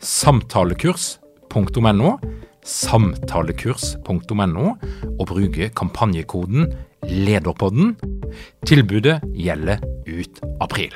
samtalekurs.no, 0.00 2.18
samtalekurs.no, 2.64 4.66
og 5.18 5.26
bruke 5.26 5.68
kampanjekoden 5.76 6.72
LEDERPODDEN. 7.04 7.96
Tilbudet 8.66 9.20
gjelder 9.34 9.78
ut 10.06 10.40
april. 10.60 10.94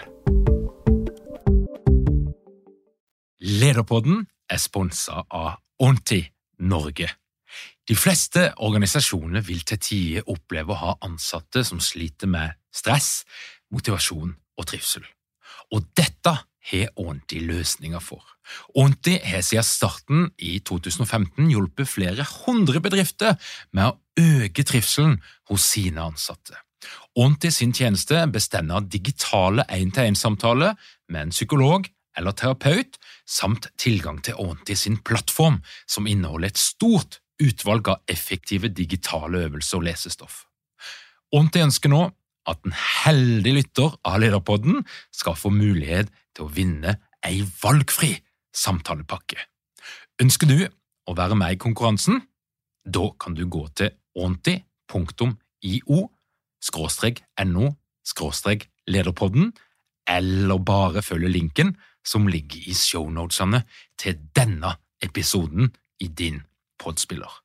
Lederpodden 3.44 4.24
er 4.48 4.60
sponsa 4.60 5.24
av 5.30 5.58
Onti 5.84 6.22
Norge. 6.64 7.10
De 7.84 7.96
fleste 7.96 8.46
organisasjoner 8.64 9.44
vil 9.44 9.60
til 9.68 9.80
tider 9.84 10.30
oppleve 10.32 10.72
å 10.72 10.80
ha 10.80 10.94
ansatte 11.04 11.64
som 11.66 11.82
sliter 11.82 12.30
med 12.30 12.56
stress, 12.72 13.24
motivasjon 13.74 14.32
og 14.32 14.68
trivsel. 14.70 15.04
Og 15.76 15.84
dette 15.96 16.32
har 16.70 16.92
Aunty 17.00 17.40
løsninger 17.44 18.00
for. 18.00 18.22
Aunty 18.76 19.16
har 19.24 19.44
siden 19.44 19.66
starten 19.66 20.28
i 20.38 20.58
2015 20.60 21.50
hjulpet 21.52 21.88
flere 21.88 22.26
hundre 22.44 22.80
bedrifter 22.84 23.36
med 23.72 23.92
å 23.92 23.98
øke 24.20 24.64
trivselen 24.66 25.18
hos 25.50 25.66
sine 25.74 26.04
ansatte. 26.04 26.56
Aunty 27.16 27.50
sin 27.54 27.72
tjeneste 27.72 28.18
bestemmer 28.32 28.84
digitale 28.90 29.64
én-til-én-samtaler 29.72 30.74
med 31.08 31.20
en 31.22 31.34
psykolog 31.34 31.88
eller 32.16 32.34
terapeut, 32.36 32.98
samt 33.26 33.68
tilgang 33.80 34.20
til 34.22 34.38
Aunty 34.38 34.76
sin 34.78 34.98
plattform, 35.02 35.62
som 35.86 36.06
inneholder 36.06 36.52
et 36.52 36.60
stort 36.60 37.20
utvalg 37.42 37.88
av 37.90 38.02
effektive 38.10 38.70
digitale 38.70 39.46
øvelser 39.48 39.80
og 39.80 39.88
lesestoff. 39.88 40.44
Aunty 41.34 41.64
ønsker 41.64 41.90
nå 41.90 42.04
at 42.48 42.60
en 42.66 42.74
heldig 42.76 43.54
lytter 43.58 43.96
av 44.04 44.20
Lederpodden 44.22 44.84
skal 45.14 45.36
få 45.38 45.52
mulighet 45.54 46.12
til 46.36 46.46
å 46.46 46.52
vinne 46.52 46.98
ei 47.24 47.42
valgfri 47.62 48.12
samtalepakke. 48.54 49.38
Ønsker 50.22 50.50
du 50.50 50.58
å 50.64 51.16
være 51.16 51.36
med 51.38 51.56
i 51.56 51.60
konkurransen? 51.60 52.20
Da 52.84 53.08
kan 53.18 53.34
du 53.36 53.46
gå 53.48 53.66
til 53.76 53.94
onti.io 54.14 56.00
no 57.44 57.66
lederpodden, 58.86 59.52
eller 60.06 60.58
bare 60.58 61.02
følge 61.02 61.28
linken 61.28 61.76
som 62.04 62.28
ligger 62.28 62.68
i 62.68 62.74
shownotesene 62.76 63.62
til 63.98 64.18
denne 64.36 64.76
episoden 65.02 65.72
i 66.00 66.08
din 66.08 66.42
podspiller. 66.78 67.43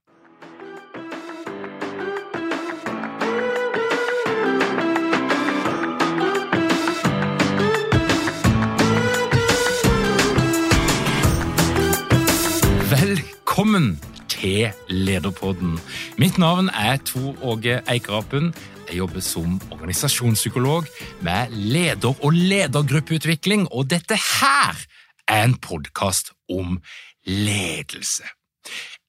Velkommen 13.59 13.97
til 14.31 14.69
Lederpodden. 14.87 15.73
Mitt 16.15 16.37
navn 16.39 16.69
er 16.71 16.95
Tor 17.03 17.35
Åge 17.43 17.81
Eikerapen. 17.91 18.53
Jeg 18.87 19.01
jobber 19.01 19.19
som 19.19 19.57
organisasjonspsykolog 19.71 20.87
med 21.19 21.51
leder- 21.51 22.23
og 22.23 22.31
ledergruppeutvikling, 22.31 23.67
og 23.71 23.89
dette 23.91 24.15
her 24.15 24.79
er 25.27 25.43
en 25.43 25.57
podkast 25.59 26.31
om 26.47 26.79
ledelse. 27.27 28.23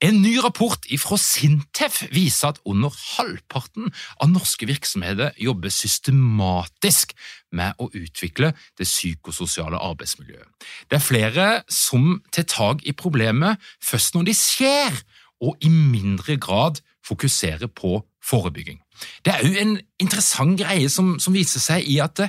En 0.01 0.23
ny 0.23 0.39
rapport 0.41 0.87
fra 0.97 1.17
Sintef 1.21 1.99
viser 2.09 2.55
at 2.55 2.61
under 2.65 2.89
halvparten 2.89 3.91
av 4.17 4.31
norske 4.33 4.65
virksomheter 4.65 5.35
jobber 5.37 5.73
systematisk 5.75 7.13
med 7.53 7.77
å 7.77 7.91
utvikle 7.93 8.55
det 8.81 8.87
psykososiale 8.89 9.77
arbeidsmiljøet. 9.77 10.49
Det 10.89 10.97
er 10.97 11.05
flere 11.05 11.49
som 11.69 12.23
tar 12.33 12.49
tak 12.49 12.87
i 12.89 12.97
problemet 12.97 13.61
først 13.85 14.17
når 14.17 14.31
de 14.31 14.37
skjer, 14.41 14.97
og 15.45 15.61
i 15.61 15.69
mindre 15.69 16.39
grad 16.41 16.81
fokuserer 17.05 17.69
på 17.69 17.99
forebygging. 18.25 18.81
Det 19.25 19.37
er 19.37 19.45
òg 19.45 19.61
en 19.61 19.77
interessant 20.01 20.57
greie 20.61 20.89
som, 20.93 21.19
som 21.21 21.37
viser 21.37 21.61
seg 21.61 21.85
i 21.85 22.01
at 22.01 22.25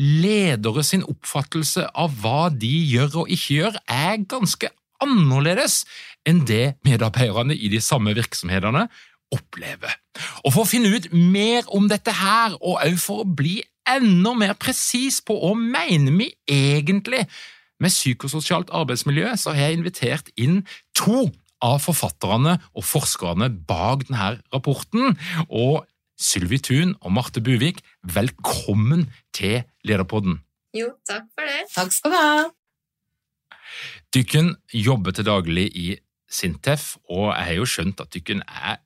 ledere 0.00 0.84
sin 0.88 1.04
oppfattelse 1.04 1.84
av 1.92 2.16
hva 2.22 2.48
de 2.48 2.72
gjør 2.94 3.26
og 3.26 3.32
ikke 3.32 3.60
gjør, 3.60 3.80
er 3.84 4.20
ganske 4.24 4.72
annerledes 5.04 5.84
enn 6.28 6.44
det 6.48 6.76
medarbeiderne 6.86 7.56
i 7.56 7.70
de 7.72 7.80
samme 7.82 8.14
virksomhetene 8.16 8.86
opplever. 9.34 9.92
Og 10.44 10.52
For 10.54 10.64
å 10.64 10.68
finne 10.68 10.90
ut 10.92 11.10
mer 11.14 11.68
om 11.74 11.88
dette 11.90 12.12
her, 12.14 12.56
og 12.60 12.80
også 12.82 13.04
for 13.04 13.24
å 13.24 13.28
bli 13.28 13.60
enda 13.88 14.34
mer 14.38 14.56
presis 14.60 15.20
på 15.24 15.36
hva 15.38 15.54
mener 15.58 16.14
vi 16.18 16.28
egentlig 16.50 17.24
med 17.80 17.94
psykososialt 17.94 18.72
arbeidsmiljø, 18.76 19.32
så 19.40 19.54
har 19.54 19.70
jeg 19.70 19.78
invitert 19.78 20.28
inn 20.36 20.60
to 20.96 21.30
av 21.64 21.80
forfatterne 21.84 22.58
og 22.74 22.84
forskerne 22.86 23.50
bak 23.68 24.06
denne 24.08 24.36
rapporten. 24.52 25.16
Og 25.48 25.86
Sylvi 26.20 26.60
Thun 26.60 26.94
og 27.00 27.14
Marte 27.16 27.40
Buvik, 27.40 27.80
velkommen 28.04 29.08
til 29.36 29.62
Lederpodden. 29.88 30.42
Jo, 30.76 30.92
takk 31.08 31.26
for 31.34 31.48
det. 31.48 31.62
Takk 31.74 31.94
skal 31.96 32.12
du 32.12 32.18
ha. 32.20 32.48
Dykken 34.14 34.54
jobber 34.74 35.16
til 35.16 35.28
daglig 35.28 35.66
i 35.76 35.88
Sintef, 36.30 36.94
og 37.10 37.32
jeg 37.32 37.46
har 37.48 37.58
jo 37.58 37.66
skjønt 37.68 38.00
at 38.02 38.12
dykken 38.14 38.44
er 38.46 38.78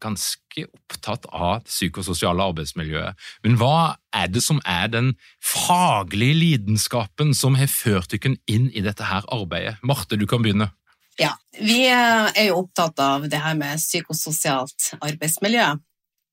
ganske 0.00 0.64
opptatt 0.64 1.26
av 1.28 1.62
det 1.62 1.70
psykososiale 1.70 2.44
arbeidsmiljøet. 2.50 3.20
Men 3.44 3.58
hva 3.60 3.96
er 4.16 4.30
det 4.32 4.42
som 4.44 4.60
er 4.66 4.88
den 4.90 5.12
faglige 5.44 6.38
lidenskapen 6.40 7.34
som 7.36 7.58
har 7.58 7.70
ført 7.70 8.10
dykken 8.14 8.38
inn 8.50 8.70
i 8.72 8.82
dette 8.84 9.06
her 9.06 9.26
arbeidet? 9.34 9.76
Marte, 9.86 10.18
du 10.18 10.26
kan 10.30 10.42
begynne. 10.44 10.70
Ja, 11.20 11.30
vi 11.60 11.84
er 11.86 12.48
jo 12.48 12.64
opptatt 12.64 12.98
av 12.98 13.28
det 13.30 13.38
her 13.38 13.54
med 13.58 13.78
psykososialt 13.78 14.94
arbeidsmiljø. 14.98 15.68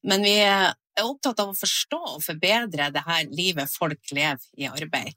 Men 0.09 0.25
vi 0.25 0.39
er 0.41 0.73
opptatt 1.03 1.43
av 1.43 1.51
å 1.51 1.57
forstå 1.57 1.99
og 2.15 2.23
forbedre 2.25 2.89
det 2.93 3.03
her 3.05 3.27
livet 3.29 3.69
folk 3.69 4.15
lever 4.15 4.41
i 4.57 4.69
arbeid. 4.71 5.13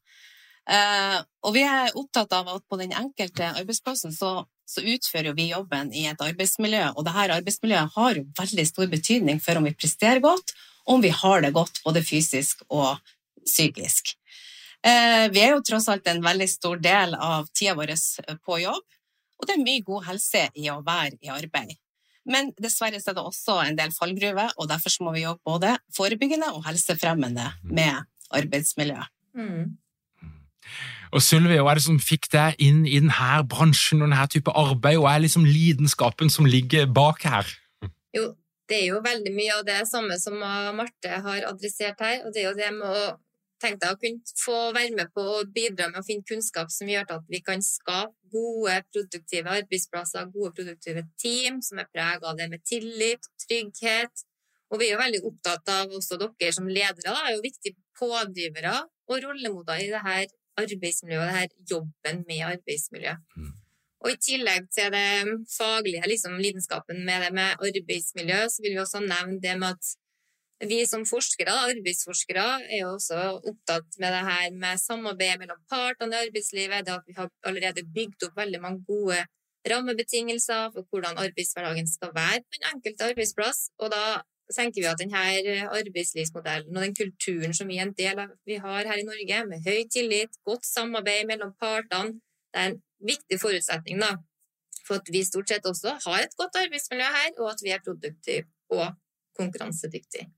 Uh, 0.65 1.21
og 1.45 1.53
vi 1.53 1.63
er 1.69 1.93
opptatt 1.93 2.33
av 2.33 2.49
at 2.55 2.63
på 2.71 2.79
den 2.81 2.95
enkelte 2.97 3.51
arbeidsplassen 3.51 4.15
så, 4.17 4.47
så 4.65 4.81
utfører 4.81 5.37
vi 5.37 5.51
jobben 5.51 5.91
i 5.93 6.07
et 6.09 6.23
arbeidsmiljø, 6.25 6.87
og 6.95 7.05
dette 7.05 7.37
arbeidsmiljøet 7.37 7.93
har 7.99 8.21
jo 8.21 8.25
veldig 8.39 8.65
stor 8.71 8.89
betydning 8.95 9.43
for 9.45 9.61
om 9.61 9.69
vi 9.69 9.75
presterer 9.77 10.25
godt, 10.25 10.55
og 10.87 10.97
om 10.97 11.05
vi 11.05 11.13
har 11.13 11.45
det 11.45 11.53
godt 11.57 11.83
både 11.85 12.05
fysisk 12.05 12.65
og 12.71 12.97
psykisk. 13.45 14.15
Uh, 14.85 15.29
vi 15.33 15.45
er 15.45 15.53
jo 15.53 15.63
tross 15.65 15.91
alt 15.93 16.09
en 16.09 16.25
veldig 16.25 16.49
stor 16.49 16.81
del 16.81 17.13
av 17.17 17.49
tida 17.53 17.77
vår 17.77 17.93
på 18.41 18.61
jobb, 18.65 18.85
og 19.35 19.49
det 19.49 19.59
er 19.59 19.65
mye 19.67 19.85
god 19.85 20.09
helse 20.09 20.49
i 20.57 20.71
å 20.73 20.81
være 20.85 21.19
i 21.21 21.33
arbeid. 21.33 21.77
Men 22.25 22.55
dessverre 22.57 22.97
er 22.97 23.17
det 23.17 23.21
også 23.21 23.59
en 23.67 23.77
del 23.77 23.93
fallgruver, 23.93 24.55
og 24.57 24.69
derfor 24.71 24.97
må 25.05 25.13
vi 25.13 25.27
jobbe 25.27 25.45
både 25.45 25.77
forebyggende 25.93 26.55
og 26.57 26.65
helsefremmende 26.65 27.51
med 27.69 28.01
arbeidsmiljø. 28.33 29.03
Mm. 29.37 29.75
Og 31.15 31.23
Sylvi, 31.23 31.61
hva 31.63 31.71
er 31.71 31.79
det 31.79 31.85
som 31.85 31.99
fikk 32.03 32.27
deg 32.33 32.57
inn 32.65 32.81
i 32.91 32.97
denne 32.99 33.43
bransjen 33.47 34.03
og 34.03 34.09
denne 34.09 34.25
type 34.33 34.51
arbeid, 34.51 34.99
og 34.99 35.07
er 35.07 35.21
liksom 35.23 35.45
lidenskapen 35.47 36.33
som 36.33 36.49
ligger 36.49 36.89
bak 36.91 37.23
her? 37.31 37.53
Jo, 38.17 38.33
det 38.67 38.81
er 38.81 38.89
jo 38.89 39.03
veldig 39.05 39.35
mye 39.37 39.61
av 39.61 39.63
det 39.69 39.85
samme 39.87 40.17
som 40.19 40.41
Marte 40.41 41.21
har 41.27 41.47
adressert 41.47 42.03
her, 42.03 42.25
og 42.25 42.35
det 42.35 42.43
er 42.43 42.49
jo 42.49 42.59
det 42.59 42.73
med 42.75 42.91
å 42.91 43.05
tenke 43.63 43.79
deg 43.85 43.95
å 43.95 44.01
kunne 44.03 44.35
få 44.43 44.59
være 44.75 44.99
med 44.99 45.15
på 45.15 45.23
å 45.37 45.41
bidra 45.55 45.87
med 45.93 46.03
å 46.03 46.07
finne 46.07 46.27
kunnskap 46.27 46.73
som 46.75 46.91
gjør 46.91 47.07
at 47.17 47.31
vi 47.31 47.41
kan 47.47 47.63
skape 47.63 48.13
gode, 48.35 48.81
produktive 48.91 49.55
arbeidsplasser, 49.61 50.27
gode, 50.35 50.51
produktive 50.59 51.07
team 51.23 51.63
som 51.63 51.79
er 51.79 51.91
preget 51.95 52.27
av 52.27 52.41
det 52.41 52.51
med 52.51 52.67
tillit, 52.67 53.31
trygghet, 53.47 54.27
Og 54.73 54.81
vi 54.81 54.89
er 54.89 54.97
jo 54.97 55.03
veldig 55.05 55.21
opptatt 55.29 55.69
av 55.71 55.93
også 55.95 56.17
dere 56.19 56.55
som 56.57 56.67
ledere, 56.67 57.05
da, 57.07 57.15
er 57.29 57.37
jo 57.37 57.45
viktige 57.45 57.77
pådrivere 57.95 58.81
og 59.07 59.21
rollemodeller 59.23 59.85
i 59.85 59.93
det 59.93 60.01
her 60.59 60.65
og 60.65 61.27
det 61.27 61.37
her 61.39 61.49
jobben 61.71 62.25
med 62.29 62.47
arbeidsmiljø. 62.53 63.15
Mm. 63.37 63.53
Og 64.05 64.13
i 64.13 64.21
tillegg 64.21 64.67
til 64.77 64.93
det 64.93 65.11
faglige, 65.49 66.05
liksom 66.07 66.37
lidenskapen 66.37 67.05
med 67.07 67.23
det 67.25 67.33
med 67.33 67.61
arbeidsmiljø, 67.69 68.41
så 68.53 68.63
vil 68.63 68.75
vi 68.77 68.83
også 68.83 69.01
nevne 69.01 69.41
det 69.41 69.55
med 69.59 69.73
at 69.73 69.95
vi 70.69 70.85
som 70.87 71.05
forskere, 71.09 71.55
arbeidsforskere, 71.71 72.47
er 72.71 72.85
jo 72.85 72.93
også 72.95 73.17
opptatt 73.51 73.97
med 74.01 74.13
det 74.15 74.23
her 74.29 74.53
med 74.63 74.81
samarbeid 74.81 75.41
mellom 75.41 75.61
partene 75.71 76.15
i 76.15 76.27
arbeidslivet. 76.29 76.85
Det 76.87 76.95
at 76.95 77.09
vi 77.09 77.17
har 77.17 77.31
allerede 77.49 77.87
bygd 77.97 78.29
opp 78.29 78.37
veldig 78.39 78.61
mange 78.63 78.85
gode 78.89 79.19
rammebetingelser 79.71 80.71
for 80.75 80.87
hvordan 80.91 81.19
arbeidshverdagen 81.25 81.89
skal 81.89 82.13
være 82.15 82.45
på 82.45 82.59
den 82.59 82.69
enkelte 82.75 83.11
arbeidsplass. 83.11 83.69
Og 83.81 83.93
da 83.93 84.05
tenker 84.57 84.83
vi 84.83 84.91
at 84.91 85.01
denne 85.01 85.23
arbeidslivsmodellen 85.69 86.77
og 86.77 86.87
den 86.87 86.97
kulturen 86.97 87.57
som 87.57 87.71
vi 87.71 87.79
er 87.79 87.89
en 87.89 87.97
del 87.99 88.21
av 88.25 88.35
vi 88.49 88.61
har 88.63 88.91
her 88.91 89.01
i 89.01 89.07
Norge, 89.07 89.41
med 89.51 89.67
høy 89.67 89.83
tillit, 89.93 90.39
godt 90.47 90.69
samarbeid 90.69 91.27
mellom 91.31 91.55
partene, 91.61 92.21
det 92.55 92.63
er 92.63 92.71
en 92.73 92.81
viktig 93.05 93.41
forutsetning 93.43 94.01
da, 94.03 94.15
for 94.87 95.01
at 95.01 95.11
vi 95.13 95.25
stort 95.27 95.51
sett 95.51 95.67
også 95.67 95.97
har 96.07 96.23
et 96.23 96.39
godt 96.39 96.61
arbeidsmiljø 96.63 97.11
her, 97.19 97.35
og 97.41 97.51
at 97.55 97.67
vi 97.67 97.75
er 97.75 97.83
produktive 97.85 98.47
og 98.71 98.95
konkurransedyktige. 99.39 100.31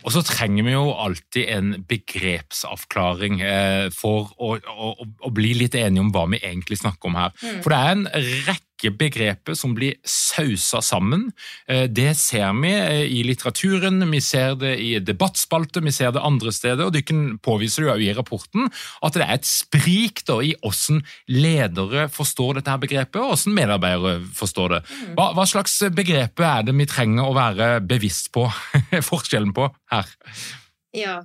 Og 0.00 0.14
så 0.14 0.22
trenger 0.24 0.64
vi 0.64 0.72
jo 0.72 0.86
alltid 0.96 1.50
en 1.52 1.72
begrepsavklaring 1.88 3.42
eh, 3.44 3.86
for 3.92 4.30
å, 4.40 4.54
å, 4.56 4.92
å, 4.96 5.32
bli 5.34 5.52
litt 5.58 5.76
enige 5.76 6.06
om 6.06 6.12
hva 6.14 6.24
vi 6.32 6.40
egentlig 6.40 6.80
snakker 6.80 7.10
om 7.10 7.18
her. 7.20 7.34
Mm. 7.42 7.60
For 7.60 7.74
det 7.74 7.80
er 7.80 7.92
en 7.96 8.06
rekke 8.48 8.69
rekke 8.80 8.96
begreper 8.96 9.54
som 9.54 9.74
blir 9.74 9.96
sausa 10.04 10.80
sammen. 10.82 11.30
Eh, 11.68 11.88
det 11.88 12.16
ser 12.16 12.52
vi 12.60 12.72
eh, 12.72 13.06
i 13.06 13.22
litteraturen, 13.24 14.00
vi 14.10 14.20
ser 14.20 14.56
det 14.56 14.78
i 14.80 14.98
debattspalter, 14.98 15.80
vi 15.80 15.92
ser 15.92 16.12
det 16.12 16.20
andre 16.20 16.52
steder. 16.52 16.86
og 16.86 16.92
Dykken 16.92 17.38
påviser 17.38 17.84
jo 17.84 17.96
i 17.96 18.12
rapporten 18.12 18.70
at 19.02 19.14
det 19.14 19.24
er 19.24 19.34
et 19.34 19.46
sprik 19.46 20.24
da, 20.26 20.40
i 20.42 20.54
hvordan 20.60 21.02
ledere 21.28 22.08
forstår 22.08 22.58
dette 22.58 22.70
her 22.70 22.80
begrepet, 22.80 23.20
og 23.20 23.34
hvordan 23.34 23.54
medarbeidere 23.54 24.20
forstår 24.34 24.76
det. 24.76 24.82
Mm. 24.86 25.14
Hva, 25.18 25.32
hva 25.34 25.46
slags 25.46 25.76
begreper 25.92 26.46
er 26.46 26.64
det 26.64 26.76
vi 26.76 26.88
trenger 26.88 27.28
å 27.28 27.36
være 27.36 27.80
bevisst 27.84 28.32
på 28.32 28.46
forskjellen 29.10 29.52
på 29.56 29.68
her? 29.92 30.08
Ja, 30.96 31.20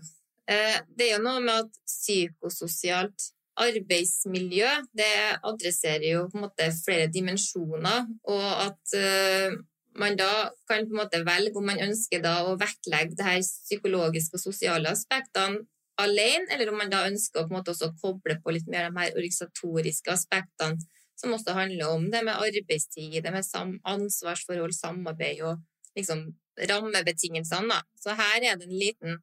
eh, 0.49 0.81
det 0.95 1.09
er 1.09 1.17
jo 1.17 1.23
noe 1.25 1.41
med 1.43 1.65
at 1.65 1.79
psykososialt 1.85 3.31
arbeidsmiljø 3.61 4.71
det 4.97 5.13
adresserer 5.43 6.09
jo 6.09 6.25
på 6.31 6.39
en 6.39 6.45
måte 6.47 6.67
flere 6.81 7.07
dimensjoner, 7.11 8.09
og 8.27 8.47
at 8.65 8.95
uh, 8.99 9.55
man 9.95 10.17
da 10.19 10.31
kan 10.67 10.83
på 10.87 10.95
en 10.95 11.01
måte 11.03 11.21
velge 11.27 11.55
om 11.55 11.69
man 11.69 11.79
ønsker 11.85 12.23
da 12.23 12.41
å 12.49 12.57
vektlegge 12.59 13.15
det 13.15 13.27
her 13.27 13.39
psykologiske 13.45 14.35
og 14.35 14.43
sosiale 14.43 14.91
aspektene 14.91 15.63
alene, 16.01 16.47
eller 16.51 16.71
om 16.71 16.79
man 16.81 16.91
da 16.91 17.05
ønsker 17.07 17.41
å 17.41 17.47
på 17.47 17.53
en 17.53 17.59
måte 17.59 17.71
også 17.71 17.93
koble 18.01 18.35
på 18.43 18.53
litt 18.55 18.67
mer 18.71 18.89
de 18.89 18.99
her 18.99 19.13
organisatoriske 19.15 20.11
aspektene, 20.11 20.83
som 21.15 21.31
også 21.31 21.55
handler 21.55 21.93
om 21.93 22.09
det 22.11 22.25
med 22.27 22.35
arbeidstid, 22.35 23.21
det 23.23 23.31
med 23.31 23.79
ansvarsforhold, 23.87 24.75
samarbeid 24.75 25.45
og 25.47 25.61
liksom 25.95 26.27
rammebetingelsene. 26.71 27.79
Så 27.95 28.15
her 28.19 28.43
er 28.43 28.59
det 28.59 28.67
en 28.67 28.75
liten 28.75 29.21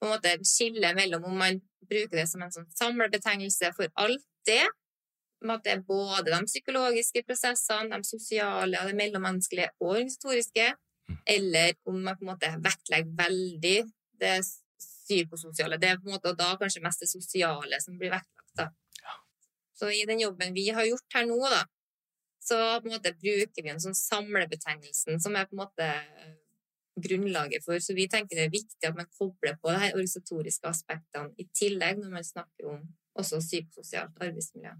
på 0.00 0.08
en 0.08 0.14
måte 0.14 0.36
skille 0.48 0.92
mellom 0.96 1.24
om 1.28 1.40
man 1.40 1.60
bruker 1.88 2.20
det 2.20 2.26
som 2.30 2.42
en 2.44 2.52
sånn 2.54 2.68
samlebetegnelse 2.76 3.72
for 3.76 3.90
alt 4.00 4.24
det, 4.48 4.64
med 5.40 5.56
at 5.56 5.64
det 5.64 5.72
er 5.72 5.84
både 5.86 6.28
de 6.28 6.40
psykologiske 6.44 7.22
prosessene, 7.24 7.96
de 7.96 8.08
sosiale, 8.08 8.82
de 8.86 8.96
mellommenneskelige 8.96 9.70
og 9.80 9.94
organisatoriske, 9.94 10.66
mm. 11.08 11.20
eller 11.36 11.78
om 11.88 12.02
man 12.04 12.18
på 12.18 12.26
en 12.26 12.32
måte 12.34 12.52
vektlegger 12.60 13.14
veldig 13.22 13.78
det 14.20 14.34
psykososiale. 14.80 15.80
Det 15.80 15.88
er 15.88 16.00
på 16.00 16.10
en 16.10 16.18
måte 16.18 16.36
da 16.36 16.52
kanskje 16.60 16.84
mest 16.84 17.02
det 17.04 17.10
sosiale 17.10 17.80
som 17.82 17.96
blir 18.00 18.12
vektlagt. 18.12 18.52
da. 18.58 18.68
Så 19.80 19.88
i 19.96 20.04
den 20.08 20.20
jobben 20.20 20.52
vi 20.52 20.68
har 20.76 20.84
gjort 20.84 21.16
her 21.16 21.24
nå, 21.28 21.40
da, 21.48 21.64
så 22.40 22.56
på 22.80 22.88
en 22.88 22.96
måte 22.96 23.12
bruker 23.16 23.64
vi 23.64 23.72
en 23.72 23.82
sånn 23.82 23.96
samlebetegnelsen 23.96 25.20
som 25.22 25.36
er 25.36 25.48
på 25.48 25.56
en 25.56 25.62
måte 25.64 25.88
grunnlaget 27.02 27.64
for. 27.66 27.80
Så 27.82 27.96
vi 27.96 28.08
tenker 28.10 28.38
det 28.38 28.48
er 28.48 28.54
viktig 28.54 28.88
at 28.88 28.96
man 28.96 29.10
kobler 29.18 29.58
på 29.60 29.72
de 29.72 29.92
organisatoriske 29.92 30.70
aspektene 30.70 31.34
i 31.40 31.48
tillegg 31.56 32.00
når 32.00 32.16
man 32.18 32.26
snakker 32.26 32.72
om 32.74 32.82
også 33.18 33.40
psykososialt 33.42 34.20
arbeidsmiljø. 34.20 34.74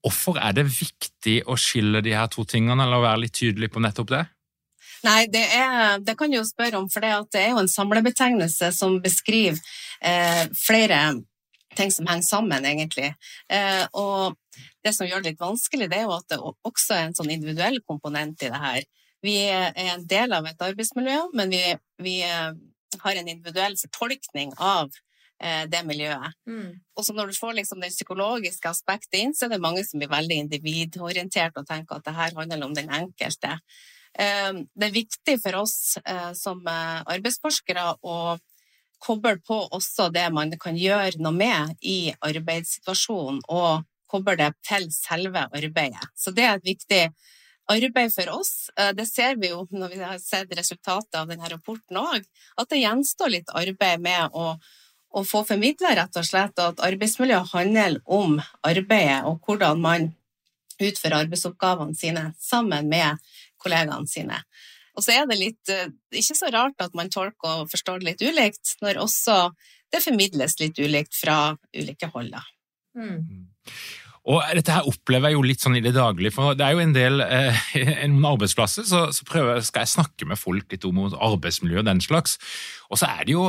Hvorfor 0.00 0.38
er 0.40 0.54
det 0.56 0.64
viktig 0.70 1.40
å 1.44 1.56
skille 1.60 2.00
de 2.04 2.14
her 2.16 2.28
to 2.32 2.46
tingene, 2.48 2.86
eller 2.86 3.00
å 3.00 3.04
være 3.04 3.26
litt 3.26 3.36
tydelig 3.36 3.68
på 3.72 3.82
nettopp 3.84 4.14
det? 4.14 4.22
Nei, 5.04 5.24
det, 5.32 5.42
er, 5.56 6.00
det 6.04 6.14
kan 6.18 6.32
du 6.32 6.38
jo 6.38 6.46
spørre 6.48 6.80
om, 6.80 6.86
for 6.92 7.04
det, 7.04 7.12
det 7.32 7.42
er 7.42 7.52
jo 7.54 7.60
en 7.62 7.72
samlebetegnelse 7.72 8.70
som 8.76 8.98
beskriver 9.04 9.60
eh, 10.04 10.46
flere 10.56 11.00
ting 11.76 11.92
som 11.94 12.08
henger 12.10 12.26
sammen, 12.26 12.66
egentlig. 12.66 13.12
Eh, 13.52 13.84
og 13.96 14.36
det 14.84 14.94
som 14.96 15.08
gjør 15.08 15.22
det 15.22 15.34
litt 15.34 15.42
vanskelig, 15.42 15.88
det 15.90 16.00
er 16.00 16.08
jo 16.08 16.16
at 16.16 16.32
det 16.32 16.40
også 16.40 16.96
er 16.96 17.06
en 17.06 17.16
sånn 17.16 17.32
individuell 17.32 17.80
komponent 17.86 18.42
i 18.42 18.50
det 18.52 18.62
her. 18.64 18.80
Vi 19.24 19.36
er 19.50 19.76
en 19.92 20.06
del 20.08 20.32
av 20.32 20.48
et 20.48 20.64
arbeidsmiljø, 20.64 21.20
men 21.36 21.52
vi, 21.52 21.62
vi 22.00 22.16
eh, 22.24 22.50
har 23.02 23.20
en 23.20 23.28
individuell 23.28 23.76
fortolkning 23.80 24.54
av 24.56 24.88
eh, 25.42 25.66
det 25.70 25.82
miljøet. 25.88 26.36
Mm. 26.48 26.80
Og 26.96 27.06
så 27.06 27.16
når 27.16 27.30
du 27.30 27.38
får 27.38 27.58
liksom 27.60 27.84
det 27.84 27.92
psykologiske 27.92 28.72
aspektet 28.72 29.20
inn, 29.20 29.36
så 29.36 29.46
er 29.46 29.54
det 29.54 29.62
mange 29.64 29.84
som 29.86 30.00
blir 30.00 30.12
veldig 30.12 30.42
individorientert 30.46 31.60
og 31.60 31.68
tenker 31.68 32.00
at 32.00 32.08
det 32.08 32.16
her 32.16 32.36
handler 32.38 32.68
om 32.68 32.76
den 32.76 32.92
enkelte. 33.00 33.58
Eh, 34.16 34.62
det 34.72 34.88
er 34.88 34.96
viktig 34.96 35.36
for 35.44 35.60
oss 35.62 35.76
som 36.40 36.64
arbeidsforskere 36.66 37.92
å 38.00 38.20
koble 39.00 39.38
på 39.44 39.56
også 39.72 40.10
det 40.12 40.26
man 40.32 40.52
kan 40.60 40.76
gjøre 40.76 41.20
noe 41.24 41.32
med 41.32 41.76
i 41.80 42.12
arbeidssituasjonen, 42.12 43.40
og 43.48 43.86
koble 44.10 44.36
det 44.38 44.50
til 44.66 44.88
selve 44.92 45.46
arbeidet. 45.46 46.10
Så 46.18 46.34
det 46.36 46.46
er 46.46 46.58
et 46.58 46.66
viktig 46.66 47.02
arbeid 47.70 48.12
for 48.14 48.30
oss. 48.34 48.70
Eh, 48.78 48.92
det 48.96 49.06
ser 49.10 49.38
vi 49.40 49.52
jo 49.52 49.64
når 49.70 49.94
vi 49.94 50.02
har 50.02 50.18
sett 50.22 50.52
resultatet 50.56 51.18
av 51.20 51.30
denne 51.30 51.50
rapporten 51.52 52.00
òg, 52.00 52.26
at 52.56 52.70
det 52.70 52.82
gjenstår 52.82 53.34
litt 53.36 53.52
arbeid 53.54 54.02
med 54.04 54.36
å, 54.36 54.54
å 55.10 55.24
få 55.26 55.44
formidla 55.48 55.94
rett 55.98 56.18
og 56.20 56.26
slett 56.26 56.62
at 56.62 56.82
arbeidsmiljø 56.86 57.42
handler 57.52 58.00
om 58.04 58.38
arbeidet 58.66 59.22
og 59.28 59.40
hvordan 59.46 59.80
man 59.82 60.10
utfører 60.80 61.24
arbeidsoppgavene 61.24 61.96
sine 61.96 62.30
sammen 62.40 62.88
med 62.88 63.20
kollegaene 63.60 64.08
sine. 64.08 64.40
Og 64.96 65.04
så 65.04 65.14
er 65.14 65.28
det 65.30 65.38
litt, 65.38 65.62
eh, 65.72 65.90
ikke 66.10 66.36
så 66.38 66.50
rart 66.52 66.82
at 66.82 66.96
man 66.98 67.12
tolker 67.12 67.62
og 67.62 67.70
forstår 67.72 68.00
det 68.00 68.10
litt 68.10 68.24
ulikt, 68.24 68.76
når 68.82 69.02
også 69.04 69.42
det 69.90 70.02
formidles 70.04 70.58
litt 70.60 70.78
ulikt 70.78 71.14
fra 71.18 71.56
ulike 71.76 72.10
hold. 72.14 72.34
Mm. 72.98 73.46
Og 74.28 74.42
dette 74.52 74.74
her 74.74 74.84
opplever 74.84 75.30
jeg 75.30 75.38
jo 75.38 75.44
litt 75.48 75.62
sånn 75.64 75.78
i 75.78 75.82
det 75.82 75.94
daglige, 75.96 76.34
for 76.34 76.52
det 76.56 76.66
er 76.66 76.74
jo 76.76 76.82
en 76.82 76.92
del 76.92 77.22
eh, 77.24 77.60
noen 78.12 78.26
arbeidsplasser 78.34 78.84
så, 78.84 79.06
så 79.16 79.24
prøver, 79.24 79.62
skal 79.64 79.86
jeg 79.86 79.94
snakke 79.94 80.28
med 80.28 80.36
folk 80.36 80.74
litt 80.74 80.84
om 80.84 81.00
arbeidsmiljø 81.08 81.80
og 81.80 81.86
den 81.88 82.02
slags. 82.04 82.36
Og 82.92 83.00
så 83.00 83.08
er 83.08 83.24
det 83.24 83.32
jo 83.32 83.46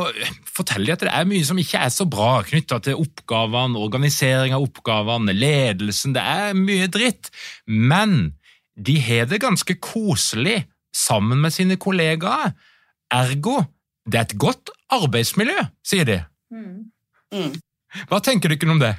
forteller 0.48 0.94
de 0.94 0.96
at 0.96 1.04
det 1.04 1.12
er 1.12 1.28
mye 1.28 1.48
som 1.48 1.60
ikke 1.60 1.82
er 1.84 1.92
så 1.92 2.08
bra 2.08 2.38
knytta 2.48 2.80
til 2.86 3.04
oppgavene, 3.04 3.82
organisering 3.84 4.56
av 4.56 4.64
oppgavene, 4.64 5.36
ledelsen. 5.36 6.16
Det 6.16 6.24
er 6.24 6.56
mye 6.56 6.88
dritt. 6.94 7.34
Men 7.68 8.38
de 8.80 8.96
har 9.04 9.28
det 9.28 9.42
ganske 9.44 9.76
koselig 9.84 10.62
sammen 10.96 11.44
med 11.44 11.52
sine 11.52 11.76
kollegaer. 11.82 12.56
Ergo, 13.12 13.60
det 14.08 14.22
er 14.22 14.30
et 14.30 14.40
godt 14.40 14.72
arbeidsmiljø, 14.94 15.68
sier 15.84 16.08
de. 16.08 16.22
Mm. 16.54 16.88
Mm. 17.36 17.54
Hva 18.08 18.24
tenker 18.24 18.48
du 18.48 18.56
ikke 18.56 18.72
om 18.72 18.80
det? 18.80 18.94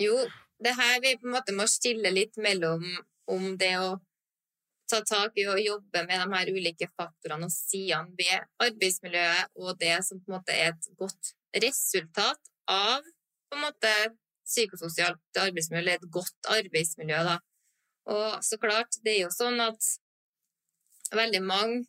Jo, 0.00 0.16
det 0.64 0.74
her 0.76 1.00
vi 1.04 1.16
på 1.20 1.28
en 1.28 1.36
måte 1.36 1.54
må 1.56 1.66
stille 1.70 2.10
litt 2.12 2.36
mellom 2.40 2.84
om 3.30 3.56
det 3.60 3.74
å 3.80 3.96
ta 4.90 5.00
tak 5.02 5.34
i 5.40 5.46
og 5.50 5.60
jobbe 5.60 6.04
med 6.06 6.20
de 6.22 6.26
her 6.32 6.52
ulike 6.54 6.88
faktorene 6.94 7.48
og 7.48 7.54
sidene 7.54 8.14
ved 8.18 8.46
arbeidsmiljøet, 8.62 9.50
og 9.58 9.80
det 9.80 9.96
som 10.06 10.20
på 10.20 10.30
en 10.30 10.36
måte 10.38 10.54
er 10.54 10.72
et 10.72 10.88
godt 11.00 11.32
resultat 11.64 12.52
av 12.70 13.02
på 13.50 13.58
en 13.58 13.64
måte 13.66 13.92
psykososialt 14.46 15.42
arbeidsmiljø, 15.42 15.82
eller 15.82 15.98
et 15.98 16.10
godt 16.12 16.50
arbeidsmiljø. 16.54 17.18
da. 17.26 17.36
Og 18.14 18.44
så 18.46 18.58
klart, 18.62 18.98
det 19.02 19.16
er 19.16 19.22
jo 19.24 19.34
sånn 19.34 19.58
at 19.60 19.90
veldig 21.14 21.42
mange 21.42 21.84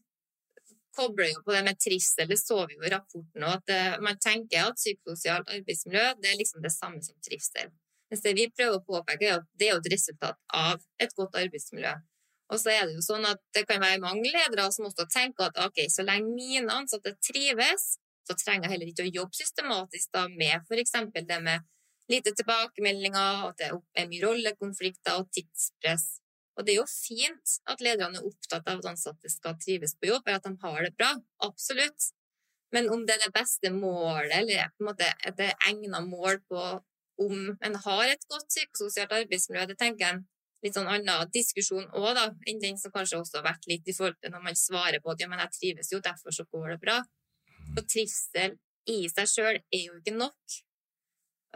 kobler 0.98 1.30
jo 1.30 1.44
på 1.46 1.54
det 1.54 1.64
med 1.68 1.78
trivsel. 1.82 2.30
Det 2.30 2.40
så 2.42 2.64
vi 2.66 2.78
jo 2.78 2.86
i 2.86 2.94
rapporten 2.94 3.46
òg, 3.46 3.60
at 3.60 3.74
eh, 3.74 3.98
man 4.02 4.18
tenker 4.22 4.72
at 4.72 4.80
psykososialt 4.82 5.52
arbeidsmiljø 5.54 6.08
det 6.22 6.32
er 6.32 6.40
liksom 6.42 6.64
det 6.66 6.74
samme 6.74 7.04
som 7.06 7.18
trivsel. 7.22 7.70
Mens 8.12 8.24
det 8.24 8.34
vi 8.38 8.48
prøver 8.52 8.80
å 8.80 8.86
påpeke, 8.88 9.28
er 9.28 9.42
at 9.42 9.48
det 9.60 9.72
er 9.72 9.80
et 9.80 9.90
resultat 9.92 10.38
av 10.56 10.84
et 11.04 11.16
godt 11.18 11.36
arbeidsmiljø. 11.40 11.94
Og 12.48 12.62
så 12.62 12.72
er 12.72 12.86
det 12.88 12.96
jo 12.96 13.04
sånn 13.04 13.26
at 13.28 13.42
det 13.56 13.66
kan 13.68 13.82
være 13.84 14.00
mange 14.04 14.30
ledere 14.32 14.70
som 14.72 14.88
også 14.88 15.08
tenker 15.12 15.50
at 15.50 15.58
ok, 15.66 15.82
så 15.92 16.06
lenge 16.08 16.32
mine 16.32 16.72
ansatte 16.72 17.18
trives, 17.20 17.98
så 18.28 18.36
trenger 18.40 18.68
jeg 18.68 18.76
heller 18.76 18.92
ikke 18.92 19.08
å 19.08 19.16
jobbe 19.22 19.40
systematisk 19.40 20.14
da 20.16 20.28
med 20.32 20.64
f.eks. 20.64 20.96
det 21.18 21.42
med 21.44 21.68
lite 22.12 22.32
tilbakemeldinger, 22.40 23.44
at 23.50 23.60
det 23.60 23.72
er 24.00 24.08
mye 24.08 24.24
rollekonflikter 24.24 25.20
og 25.20 25.28
tidspress. 25.36 26.08
Og 26.58 26.66
det 26.66 26.74
er 26.74 26.80
jo 26.80 26.88
fint 26.90 27.58
at 27.70 27.84
lederne 27.84 28.20
er 28.20 28.28
opptatt 28.28 28.70
av 28.72 28.80
at 28.80 28.92
ansatte 28.94 29.30
skal 29.30 29.58
trives 29.62 29.94
på 30.00 30.10
jobb, 30.10 30.24
eller 30.26 30.40
at 30.40 30.48
de 30.48 30.56
har 30.64 30.80
det 30.88 30.94
bra. 30.98 31.12
Absolutt. 31.46 32.12
Men 32.74 32.90
om 32.92 33.04
det 33.08 33.16
er 33.16 33.28
det 33.28 33.36
beste 33.36 33.72
målet, 33.72 34.34
eller 34.40 34.72
på 34.74 34.84
en 34.84 34.90
måte 34.90 35.12
et 35.28 35.44
egnet 35.52 36.08
mål 36.08 36.40
på 36.50 36.64
om 37.22 37.54
en 37.66 37.78
har 37.86 38.04
et 38.12 38.26
godt 38.30 38.50
psykososialt 38.52 39.14
arbeidsmiljø, 39.20 39.66
det 39.70 39.78
tenker 39.80 40.06
jeg 40.06 40.24
litt 40.66 40.78
sånn 40.78 40.90
annen 40.90 41.32
diskusjon 41.34 41.86
òg, 41.98 42.12
da, 42.18 42.28
enn 42.50 42.62
den 42.62 42.80
som 42.82 42.94
kanskje 42.94 43.20
også 43.22 43.40
har 43.40 43.50
vært 43.52 43.68
litt 43.70 43.90
i 43.90 43.96
forhold 43.96 44.18
til 44.22 44.34
når 44.34 44.46
man 44.48 44.58
svarer 44.58 45.04
på 45.04 45.14
at 45.14 45.22
ja, 45.22 45.30
men 45.30 45.42
jeg 45.46 45.54
trives 45.58 45.92
jo, 45.94 46.02
derfor 46.04 46.34
så 46.34 46.48
går 46.52 46.74
det 46.74 46.80
bra. 46.82 47.02
Og 47.76 47.84
trivsel 47.86 48.58
i 48.90 49.04
seg 49.12 49.30
sjøl 49.30 49.60
er 49.60 49.84
jo 49.84 50.00
ikke 50.00 50.16
nok. 50.18 50.58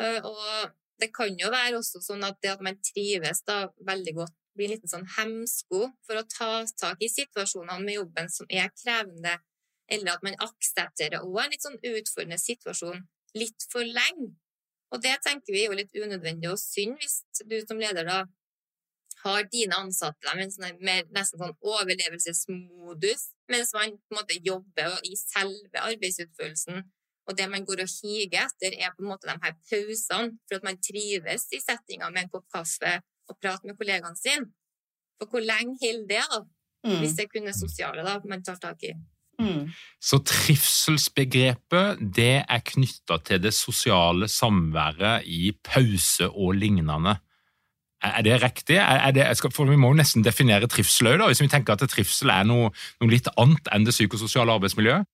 Eh, 0.02 0.20
og 0.28 0.76
det 1.02 1.10
kan 1.16 1.34
jo 1.40 1.50
være 1.54 1.80
også 1.80 2.02
sånn 2.06 2.24
at 2.28 2.38
det 2.44 2.54
at 2.54 2.64
man 2.66 2.78
trives 2.86 3.42
da 3.48 3.64
veldig 3.88 4.16
godt, 4.22 4.38
blir 4.58 4.68
en 4.68 4.76
liten 4.76 4.92
sånn 4.92 5.08
hemsko 5.16 5.86
for 6.06 6.20
å 6.20 6.28
ta 6.28 6.50
tak 6.78 7.02
i 7.02 7.10
situasjonene 7.10 7.86
med 7.86 7.98
jobben 8.02 8.30
som 8.30 8.50
er 8.52 8.68
krevende, 8.76 9.38
eller 9.92 10.14
at 10.14 10.26
man 10.28 10.38
aksepterer 10.44 11.24
òg 11.24 11.38
en 11.40 11.54
litt 11.54 11.64
sånn 11.64 11.80
utfordrende 11.80 12.40
situasjon 12.40 13.06
litt 13.40 13.68
for 13.72 13.88
lenge. 13.88 14.34
Og 14.92 15.02
det 15.04 15.16
tenker 15.24 15.54
vi 15.54 15.64
er 15.64 15.72
jo 15.72 15.80
litt 15.80 15.96
unødvendig 15.96 16.50
og 16.52 16.60
synd 16.60 16.98
hvis 17.00 17.22
du 17.48 17.58
som 17.64 17.80
leder 17.80 18.08
da 18.08 18.22
har 19.24 19.44
dine 19.54 19.78
ansatte 19.78 20.34
med 20.36 20.48
en 20.48 20.54
sånn 20.54 20.80
mer, 20.82 21.04
nesten 21.14 21.42
sånn 21.42 21.54
overlevelsesmodus, 21.62 23.28
mens 23.52 23.74
man 23.78 23.94
på 23.94 24.16
en 24.16 24.20
måte 24.20 24.40
jobber 24.42 24.98
i 25.06 25.14
selve 25.20 25.84
arbeidsutførelsen. 25.84 26.82
Og 27.30 27.38
det 27.38 27.46
man 27.52 27.66
går 27.68 27.84
og 27.84 27.92
higer 27.92 28.48
etter, 28.48 28.74
er 28.74 28.96
på 28.96 29.04
en 29.04 29.12
måte 29.12 29.30
de 29.30 29.36
her 29.44 29.54
pausene, 29.70 30.40
for 30.50 30.58
at 30.58 30.66
man 30.66 30.80
trives 30.82 31.46
i 31.54 31.62
settinga 31.62 32.10
med 32.10 32.26
en 32.26 32.34
kopp 32.34 32.48
kaffe 32.56 32.98
og 33.30 33.38
prate 33.38 33.70
med 33.70 33.78
kollegaene 33.80 34.18
sine. 34.18 34.50
For 35.22 35.30
hvor 35.30 35.46
lenge 35.46 35.78
holder 35.84 36.08
det, 36.10 36.24
da? 36.34 36.42
Mm. 36.82 36.98
Hvis 37.04 37.14
det 37.20 37.28
kun 37.30 37.46
er 37.46 37.54
sosiale 37.54 38.02
da, 38.08 38.18
man 38.26 38.42
tar 38.44 38.58
tak 38.62 38.82
i. 38.90 38.96
Mm. 39.42 39.66
Så 40.02 40.22
trivselsbegrepet 40.26 42.00
det 42.16 42.42
er 42.42 42.64
knytta 42.72 43.20
til 43.26 43.42
det 43.44 43.54
sosiale 43.58 44.30
samværet 44.32 45.28
i 45.30 45.52
pause 45.66 46.30
og 46.30 46.56
lignende. 46.58 47.18
Er 48.02 48.24
det 48.26 48.40
riktig? 48.42 48.80
Er 48.82 49.12
det, 49.14 49.28
for 49.54 49.70
Vi 49.70 49.78
må 49.78 49.92
jo 49.92 50.00
nesten 50.00 50.24
definere 50.26 50.68
trivsel 50.68 51.12
òg, 51.14 51.28
hvis 51.30 51.42
vi 51.44 51.50
tenker 51.52 51.78
at 51.78 51.86
trivsel 51.90 52.32
er 52.34 52.48
noe, 52.50 52.72
noe, 53.02 53.12
litt 53.12 53.30
annet 53.38 53.68
enn 53.70 53.86
det 53.86 53.94
psykososiale 53.94 54.56
arbeidsmiljøet? 54.58 55.06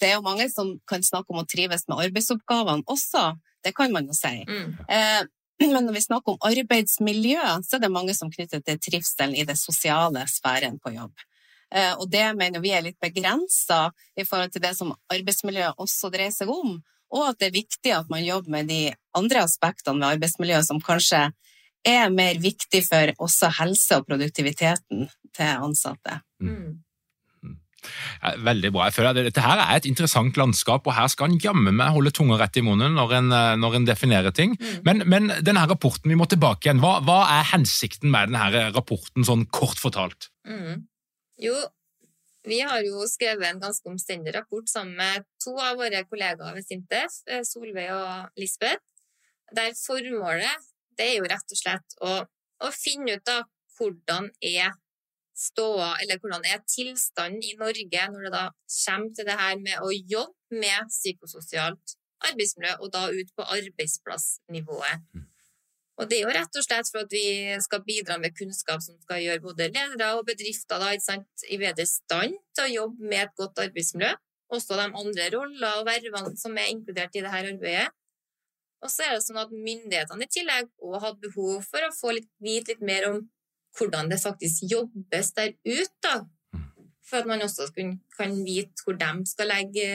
Det 0.00 0.10
er 0.10 0.18
jo 0.18 0.26
mange 0.26 0.50
som 0.52 0.74
kan 0.90 1.00
snakke 1.02 1.32
om 1.32 1.40
å 1.40 1.46
trives 1.48 1.86
med 1.88 2.02
arbeidsoppgavene 2.04 2.84
også, 2.90 3.30
det 3.64 3.72
kan 3.72 3.94
man 3.94 4.10
jo 4.10 4.16
si. 4.16 4.42
Mm. 4.44 4.74
Eh, 4.92 5.22
men 5.62 5.86
når 5.86 5.96
vi 5.96 6.02
snakker 6.04 6.34
om 6.34 6.44
arbeidsmiljø, 6.50 7.44
så 7.64 7.78
er 7.78 7.86
det 7.86 7.92
mange 7.94 8.14
som 8.16 8.32
knytter 8.32 8.60
til 8.66 8.80
trivselen 8.90 9.36
i 9.38 9.46
det 9.48 9.56
sosiale 9.56 10.26
sfæren 10.28 10.76
på 10.82 10.92
jobb. 10.92 11.14
Eh, 11.74 11.94
og 11.98 12.06
det 12.10 12.26
mener 12.38 12.62
vi 12.62 12.70
er 12.74 12.84
litt 12.86 13.00
begrensa 13.02 13.88
i 14.14 14.26
forhold 14.26 14.54
til 14.54 14.62
det 14.62 14.74
som 14.78 14.92
arbeidsmiljøet 15.10 15.80
også 15.82 16.12
dreier 16.14 16.34
seg 16.34 16.52
om, 16.52 16.78
og 17.14 17.26
at 17.28 17.40
det 17.40 17.50
er 17.50 17.58
viktig 17.58 17.94
at 17.94 18.10
man 18.10 18.24
jobber 18.26 18.54
med 18.56 18.70
de 18.70 18.82
andre 19.18 19.44
aspektene 19.46 20.00
ved 20.00 20.16
arbeidsmiljøet 20.16 20.70
som 20.70 20.82
kanskje 20.82 21.28
er 21.84 22.08
mer 22.14 22.38
viktig 22.40 22.80
for 22.86 23.12
også 23.26 23.50
helse 23.58 24.00
og 24.00 24.08
produktiviteten 24.08 25.04
til 25.36 25.50
ansatte. 25.66 26.22
Mm. 26.40 26.80
mm. 27.42 27.58
Veldig 28.46 28.70
bra. 28.72 28.86
Jeg 28.88 28.96
føler 28.96 29.10
at 29.10 29.20
Dette 29.26 29.44
her 29.44 29.60
er 29.60 29.76
et 29.76 29.90
interessant 29.90 30.38
landskap, 30.40 30.86
og 30.86 30.96
her 30.96 31.10
skal 31.12 31.28
en 31.28 31.42
jammen 31.42 31.76
meg 31.76 31.92
holde 31.92 32.14
tunga 32.16 32.38
rett 32.40 32.56
i 32.56 32.64
munnen 32.64 32.96
når 32.96 33.18
en, 33.18 33.30
eh, 33.36 33.50
når 33.60 33.78
en 33.80 33.90
definerer 33.90 34.34
ting. 34.34 34.56
Mm. 34.56 34.80
Men, 34.86 35.04
men, 35.10 35.30
denne 35.44 35.66
rapporten, 35.68 36.08
vi 36.08 36.18
må 36.18 36.30
tilbake 36.30 36.70
igjen. 36.70 36.80
Hva, 36.82 36.96
hva 37.04 37.20
er 37.36 37.52
hensikten 37.52 38.14
med 38.14 38.32
denne 38.32 38.70
rapporten, 38.72 39.26
sånn 39.26 39.44
kort 39.52 39.82
fortalt? 39.82 40.30
Mm. 40.48 40.86
Jo, 41.42 41.54
vi 42.44 42.60
har 42.60 42.84
jo 42.84 43.06
skrevet 43.08 43.48
en 43.48 43.62
ganske 43.62 43.88
omstendig 43.88 44.34
rapport 44.36 44.68
sammen 44.68 44.96
med 45.00 45.24
to 45.42 45.54
av 45.58 45.78
våre 45.80 46.04
kollegaer 46.06 46.54
ved 46.54 46.66
Sintef, 46.66 47.22
eh, 47.26 47.42
Solveig 47.46 47.90
og 47.94 48.38
Lisbeth, 48.40 48.84
der 49.54 49.74
formålet 49.78 50.70
det 50.94 51.08
er 51.10 51.16
jo 51.18 51.28
rett 51.30 51.54
og 51.56 51.58
slett 51.58 51.96
å, 52.06 52.14
å 52.62 52.70
finne 52.74 53.16
ut 53.16 53.26
da 53.26 53.40
hvordan 53.74 54.30
er 54.38 54.74
ståa, 55.34 55.96
eller 56.02 56.20
hvordan 56.22 56.44
er 56.46 56.62
tilstanden 56.70 57.42
i 57.42 57.56
Norge 57.58 58.06
når 58.12 58.28
det 58.28 58.32
da 58.36 58.44
kommer 58.54 59.14
til 59.16 59.26
det 59.26 59.38
her 59.40 59.58
med 59.58 59.82
å 59.82 59.90
jobbe 59.90 60.60
med 60.62 60.92
psykososialt 60.92 61.96
arbeidsmiljø, 62.24 62.76
og 62.80 62.92
da 62.94 63.08
ut 63.10 63.32
på 63.36 63.46
arbeidsplassnivået. 63.56 65.02
Og 65.94 66.08
det 66.10 66.18
er 66.18 66.24
jo 66.24 66.34
rett 66.34 66.56
og 66.58 66.64
slett 66.66 66.88
for 66.90 67.04
at 67.04 67.12
vi 67.14 67.54
skal 67.62 67.82
bidra 67.86 68.16
med 68.18 68.34
kunnskap 68.34 68.82
som 68.82 68.96
skal 69.04 69.20
gjøre 69.22 69.42
både 69.44 69.68
ledere 69.70 70.08
og 70.18 70.24
bedrifter 70.26 70.82
da, 70.82 70.90
sant, 71.02 71.44
i 71.46 71.58
bedre 71.60 71.86
stand 71.86 72.34
til 72.56 72.64
å 72.64 72.72
jobbe 72.72 73.10
med 73.12 73.20
et 73.28 73.36
godt 73.38 73.60
arbeidsmiljø. 73.62 74.10
Også 74.54 74.78
de 74.78 74.88
andre 74.88 75.28
roller 75.34 75.78
og 75.78 75.86
vervene 75.86 76.34
som 76.38 76.58
er 76.58 76.72
inkludert 76.72 77.14
i 77.14 77.22
dette 77.22 77.44
arbeidet. 77.52 77.92
Og 78.84 78.90
så 78.92 79.06
er 79.06 79.14
det 79.14 79.24
sånn 79.24 79.40
at 79.40 79.52
myndighetene 79.54 80.26
i 80.26 80.32
tillegg 80.34 80.66
òg 80.84 80.98
hadde 81.00 81.30
behov 81.30 81.62
for 81.64 81.86
å 81.86 81.94
få 81.94 82.12
litt, 82.18 82.28
vite 82.42 82.74
litt 82.74 82.82
mer 82.84 83.06
om 83.08 83.22
hvordan 83.78 84.10
det 84.10 84.20
faktisk 84.20 84.66
jobbes 84.70 85.30
der 85.38 85.54
ute. 85.64 86.14
Mm. 86.52 86.66
For 87.06 87.22
at 87.22 87.30
man 87.30 87.42
også 87.46 87.70
kan, 87.76 87.94
kan 88.18 88.34
vite 88.44 88.84
hvor 88.84 88.98
de 89.00 89.12
skal 89.30 89.50
legge 89.50 89.86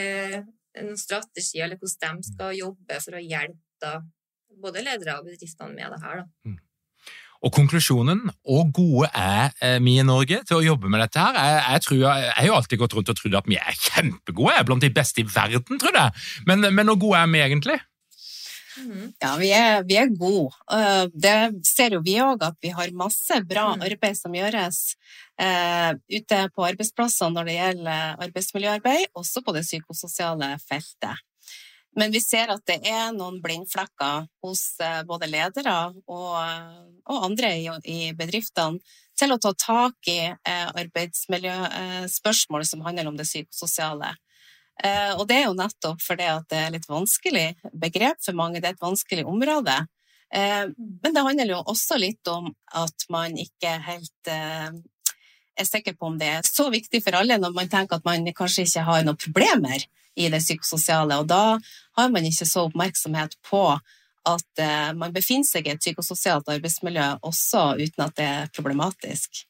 en 0.80 0.90
strategi, 0.98 1.60
eller 1.60 1.78
hvordan 1.78 2.18
de 2.18 2.32
skal 2.32 2.56
jobbe 2.58 2.98
for 3.04 3.18
å 3.18 3.22
hjelpe 3.22 3.80
da, 3.80 4.00
både 4.58 4.82
ledere 4.84 5.18
og 5.20 5.28
bedriftene 5.28 5.74
med 5.74 5.94
det 5.94 6.00
her. 6.02 6.22
Da. 6.22 6.50
Mm. 6.50 6.58
Og 7.40 7.52
konklusjonen, 7.56 8.26
og 8.52 8.72
gode 8.76 9.08
er 9.16 9.54
eh, 9.64 9.78
vi 9.80 9.96
i 9.96 10.04
Norge 10.04 10.42
til 10.44 10.58
å 10.58 10.64
jobbe 10.64 10.90
med 10.92 11.00
dette 11.00 11.22
her. 11.22 11.38
Jeg, 11.40 11.60
jeg, 11.66 11.84
tror, 11.86 12.00
jeg 12.02 12.34
har 12.36 12.48
jo 12.50 12.56
alltid 12.58 12.82
gått 12.82 12.96
rundt 12.98 13.12
og 13.12 13.16
trodd 13.16 13.38
at 13.40 13.48
vi 13.48 13.56
er 13.56 13.78
kjempegode, 13.78 14.52
jeg 14.52 14.60
er 14.60 14.66
blant 14.68 14.84
de 14.84 14.92
beste 14.98 15.22
i 15.22 15.28
verden, 15.28 15.80
tror 15.80 15.96
jeg. 15.96 16.26
Men, 16.50 16.68
men 16.68 16.92
hvor 16.92 17.00
gode 17.06 17.22
er 17.22 17.32
vi 17.32 17.40
egentlig? 17.46 17.78
Mm-hmm. 18.80 19.06
Ja, 19.22 19.30
vi 19.40 19.48
er, 19.56 19.80
vi 19.88 19.96
er 19.98 20.12
gode. 20.20 20.52
Eh, 20.72 21.06
det 21.16 21.64
ser 21.68 21.96
jo 21.96 22.02
vi 22.04 22.18
òg, 22.22 22.44
at 22.44 22.60
vi 22.62 22.74
har 22.76 22.92
masse 22.96 23.40
bra 23.48 23.70
mm. 23.72 23.86
arbeid 23.88 24.20
som 24.20 24.36
gjøres 24.36 24.82
uh, 25.40 25.96
ute 26.12 26.42
på 26.54 26.68
arbeidsplassene 26.68 27.34
når 27.34 27.48
det 27.48 27.56
gjelder 27.56 28.22
arbeidsmiljøarbeid, 28.28 29.10
også 29.16 29.42
på 29.46 29.56
det 29.56 29.64
psykososiale 29.66 30.52
feltet. 30.62 31.24
Men 31.98 32.12
vi 32.14 32.20
ser 32.22 32.52
at 32.54 32.62
det 32.70 32.78
er 32.86 33.10
noen 33.16 33.40
blindflekker 33.42 34.28
hos 34.44 34.62
uh, 34.82 35.02
både 35.08 35.26
ledere 35.30 35.76
og, 36.06 36.36
og 37.10 37.24
andre 37.26 37.50
i, 37.58 37.66
i, 37.90 38.00
bedriftene 38.16 38.78
til 39.18 39.34
å 39.34 39.40
ta 39.42 39.50
tak 39.58 40.10
i 40.12 40.20
uh, 40.30 40.68
arbeidsmiljøspørsmål 40.70 42.66
som 42.68 42.84
handler 42.86 43.10
om 43.10 43.18
det 43.18 43.26
psykososiale. 43.26 44.14
Eh, 44.80 45.12
og 45.18 45.26
det 45.28 45.40
er 45.40 45.48
jo 45.48 45.56
nettopp 45.56 46.00
fordi 46.02 46.26
at 46.30 46.46
det 46.50 46.60
er 46.60 46.74
litt 46.74 46.88
vanskelig 46.88 47.48
begrep 47.76 48.20
for 48.24 48.36
mange, 48.36 48.60
det 48.60 48.70
er 48.70 48.78
et 48.78 48.84
vanskelig 48.84 49.26
område. 49.28 49.76
Eh, 50.32 50.70
men 50.72 51.16
det 51.16 51.24
handler 51.26 51.52
jo 51.52 51.60
også 51.68 51.98
litt 52.00 52.30
om 52.32 52.48
at 52.80 53.06
man 53.12 53.36
ikke 53.40 53.74
helt 53.84 54.30
eh, 54.30 54.70
er 55.60 55.68
sikker 55.68 55.98
på 55.98 56.08
om 56.08 56.18
det 56.20 56.30
er 56.38 56.48
så 56.48 56.70
viktig 56.72 57.02
for 57.04 57.18
alle 57.18 57.36
når 57.40 57.52
man 57.56 57.68
tenker 57.68 57.98
at 57.98 58.06
man 58.08 58.24
kanskje 58.36 58.64
ikke 58.68 58.86
har 58.86 59.04
noen 59.04 59.20
problemer 59.20 59.84
i 60.20 60.28
det 60.32 60.42
psykososiale, 60.44 61.20
og 61.22 61.30
da 61.30 61.58
har 61.98 62.12
man 62.12 62.28
ikke 62.28 62.48
så 62.48 62.66
oppmerksomhet 62.68 63.38
på 63.48 63.64
at 64.28 64.62
man 65.00 65.14
befinner 65.16 65.48
seg 65.48 65.64
i 65.64 65.72
et 65.72 65.80
psykososialt 65.80 66.50
arbeidsmiljø 66.52 67.06
også 67.24 67.70
uten 67.80 68.04
at 68.04 68.18
det 68.20 68.28
er 68.28 68.50
problematisk. 68.52 69.46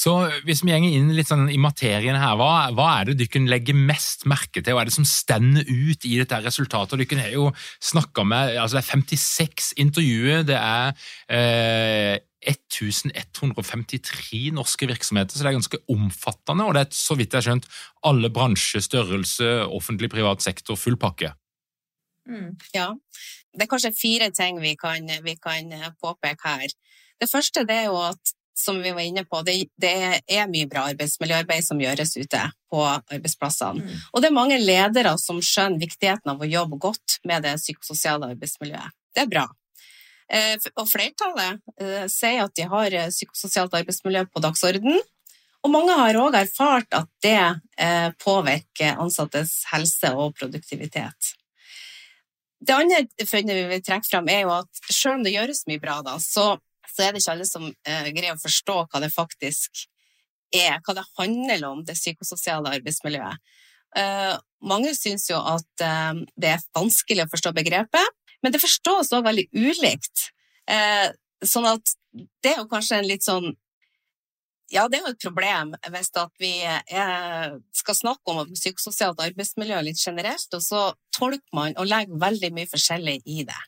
Så 0.00 0.12
hvis 0.46 0.62
vi 0.64 0.72
gjenger 0.72 0.94
inn 0.96 1.12
litt 1.12 1.28
sånn 1.28 1.50
i 1.52 1.58
materien 1.60 2.16
her, 2.16 2.36
hva, 2.40 2.70
hva 2.72 2.88
er 3.00 3.10
det 3.10 3.18
dere 3.20 3.42
legger 3.50 3.76
mest 3.76 4.24
merke 4.30 4.62
til? 4.62 4.72
Hva 4.72 4.84
er 4.84 4.88
det 4.88 4.96
som 4.96 5.08
stender 5.08 5.66
ut 5.68 6.06
i 6.08 6.14
dette 6.16 6.38
resultatet? 6.40 7.02
Dere 7.02 7.26
har 7.26 7.34
jo 7.34 7.50
snakka 7.84 8.24
med 8.24 8.56
altså 8.56 8.78
Det 8.78 8.84
er 8.86 8.90
56 8.94 9.70
intervjuer, 9.84 10.46
det 10.48 10.56
er 10.56 10.94
eh, 11.28 12.14
1153 12.40 14.40
norske 14.56 14.88
virksomheter, 14.88 15.36
så 15.36 15.44
det 15.44 15.50
er 15.50 15.58
ganske 15.58 15.82
omfattende. 15.92 16.64
Og 16.64 16.76
det 16.76 16.86
er 16.86 16.96
så 16.96 17.16
vidt 17.18 17.34
jeg 17.34 17.42
har 17.42 17.48
skjønt 17.48 17.68
alle 18.06 18.30
bransjer, 18.32 18.84
størrelse, 18.84 19.50
offentlig, 19.68 20.08
privat 20.12 20.44
sektor, 20.44 20.78
full 20.80 20.96
pakke. 21.00 21.34
Mm, 22.28 22.56
ja. 22.76 22.88
Det 23.50 23.66
er 23.66 23.70
kanskje 23.70 23.96
fire 23.96 24.30
ting 24.34 24.60
vi 24.62 24.76
kan, 24.78 25.08
vi 25.24 25.34
kan 25.36 25.72
påpeke 26.00 26.46
her. 26.46 26.76
Det 27.20 27.28
første 27.28 27.66
det 27.68 27.82
er 27.82 27.90
jo 27.90 27.98
at 28.08 28.36
som 28.60 28.82
vi 28.82 28.92
var 28.92 29.00
inne 29.00 29.24
på, 29.24 29.40
det, 29.46 29.54
det, 29.80 29.92
er 30.28 30.48
mye 30.50 30.68
bra 30.68 30.84
arbeidsmiljøarbeid 30.90 31.64
som 31.64 31.80
gjøres 31.80 32.12
ute 32.18 32.42
på 32.70 32.82
arbeidsplassene. 32.84 33.86
Mm. 33.86 34.02
Og 34.12 34.22
det 34.22 34.28
er 34.28 34.36
mange 34.36 34.58
ledere 34.60 35.14
som 35.20 35.40
skjønner 35.44 35.80
viktigheten 35.80 36.32
av 36.32 36.42
å 36.42 36.48
jobbe 36.48 36.80
godt 36.82 37.20
med 37.28 37.46
det 37.46 37.56
psykososiale 37.62 38.32
arbeidsmiljøet. 38.34 38.96
Det 39.16 39.24
er 39.24 39.32
bra. 39.32 39.46
Eh, 40.30 40.54
og 40.78 40.86
flertallet 40.86 41.58
eh, 41.82 42.04
sier 42.10 42.44
at 42.44 42.54
de 42.54 42.66
har 42.70 42.94
eh, 42.94 43.10
psykososialt 43.10 43.74
arbeidsmiljø 43.80 44.28
på 44.30 44.42
dagsorden. 44.44 45.00
Og 45.60 45.72
mange 45.74 45.96
har 45.98 46.16
òg 46.16 46.38
erfart 46.38 46.94
at 46.96 47.08
det 47.20 48.14
påvirker 48.22 48.96
ansattes 49.02 49.58
helse 49.68 50.08
og 50.16 50.32
produktivitet. 50.38 51.34
det 52.64 52.72
andre 52.72 53.26
funnet 53.28 53.58
vi 53.58 53.66
vil 53.68 53.82
trekke 53.84 54.08
fram, 54.08 54.30
er 54.32 54.46
jo 54.46 54.54
at 54.54 54.80
selv 54.88 55.18
om 55.18 55.24
det 55.24 55.34
gjøres 55.34 55.66
mye 55.68 55.82
bra, 55.82 55.98
da, 56.06 56.16
så, 56.16 56.56
så 56.88 57.04
er 57.04 57.12
det 57.12 57.20
ikke 57.20 57.34
alle 57.34 57.48
som 57.48 57.68
greier 57.84 58.38
å 58.38 58.40
forstå 58.40 58.78
hva 58.86 59.02
det 59.04 59.12
faktisk 59.12 59.84
er, 60.56 60.80
hva 60.80 60.96
det 60.96 61.04
handler 61.20 61.66
om, 61.68 61.84
det 61.84 61.98
psykososiale 61.98 62.72
arbeidsmiljøet. 62.78 63.52
Mange 64.64 64.94
syns 64.96 65.28
jo 65.28 65.44
at 65.44 65.68
det 65.76 66.54
er 66.54 66.68
vanskelig 66.72 67.28
å 67.28 67.32
forstå 67.36 67.52
begrepet, 67.60 68.19
men 68.42 68.54
det 68.54 68.62
forstås 68.62 69.10
også 69.10 69.24
veldig 69.26 69.48
ulikt. 69.52 70.30
Eh, 70.70 71.08
sånn 71.46 71.68
at 71.70 71.96
det 72.44 72.54
er 72.54 72.62
jo 72.62 72.70
kanskje 72.70 73.00
en 73.00 73.08
litt 73.08 73.26
sånn 73.26 73.52
ja, 74.70 74.84
det 74.86 75.00
er 75.00 75.06
jo 75.08 75.10
et 75.10 75.24
problem 75.24 75.72
hvis 75.90 76.12
vi 76.38 76.52
eh, 76.62 77.48
skal 77.74 77.96
snakke 77.98 78.34
om 78.34 78.52
psykososialt 78.54 79.18
arbeidsmiljø 79.24 79.80
litt 79.82 79.98
generelt, 79.98 80.46
og 80.54 80.62
så 80.62 80.82
tolker 81.16 81.56
man 81.56 81.74
og 81.74 81.90
legger 81.90 82.22
veldig 82.22 82.52
mye 82.54 82.70
forskjellig 82.70 83.16
i 83.26 83.42
det. 83.48 83.58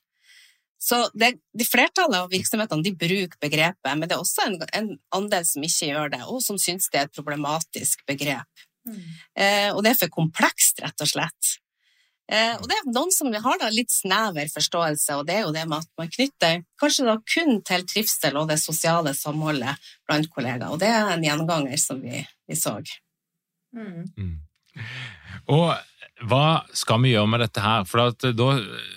Så 0.83 0.99
det, 1.15 1.37
de 1.55 1.67
Flertallet 1.67 2.25
av 2.25 2.31
virksomhetene 2.31 2.83
de 2.87 2.95
bruker 2.99 3.39
begrepet, 3.43 3.91
men 3.95 4.07
det 4.07 4.17
er 4.17 4.23
også 4.23 4.47
en, 4.47 4.57
en 4.79 4.89
andel 5.15 5.47
som 5.47 5.67
ikke 5.67 5.91
gjør 5.91 6.15
det, 6.15 6.23
og 6.27 6.41
som 6.43 6.59
syns 6.59 6.89
det 6.91 7.01
er 7.01 7.11
et 7.11 7.19
problematisk 7.19 8.03
begrep. 8.07 8.65
Mm. 8.87 9.03
Eh, 9.39 9.69
og 9.75 9.83
det 9.85 9.93
er 9.93 10.01
for 10.01 10.15
komplekst, 10.15 10.83
rett 10.83 11.05
og 11.05 11.11
slett. 11.11 11.53
Eh, 12.33 12.55
og 12.57 12.65
det 12.71 12.79
er 12.79 12.89
noen 12.89 13.13
som 13.13 13.29
har 13.45 13.61
da 13.61 13.69
litt 13.73 13.93
snever 13.93 14.49
forståelse, 14.49 15.19
og 15.19 15.27
det 15.29 15.37
er 15.37 15.45
jo 15.45 15.53
det 15.53 15.67
med 15.69 15.83
at 15.83 15.91
man 16.01 16.11
knytter 16.15 16.63
kanskje 16.81 17.07
da 17.11 17.17
kun 17.35 17.61
til 17.69 17.87
trivsel 17.91 18.39
og 18.41 18.49
det 18.49 18.57
sosiale 18.63 19.13
samholdet 19.17 19.91
blant 20.09 20.31
kollegaer. 20.33 20.73
Og 20.73 20.81
det 20.81 20.89
er 20.89 21.13
en 21.13 21.27
gjenganger 21.27 21.81
som 21.81 22.01
vi, 22.01 22.23
vi 22.49 22.59
så. 22.59 22.79
Mm. 23.77 24.07
Mm. 24.17 24.37
Og 25.53 25.75
hva 26.29 26.63
skal 26.77 27.03
vi 27.03 27.13
gjøre 27.13 27.29
med 27.29 27.43
dette 27.45 27.63
her? 27.65 27.85
For 27.89 28.15
da, 28.23 28.51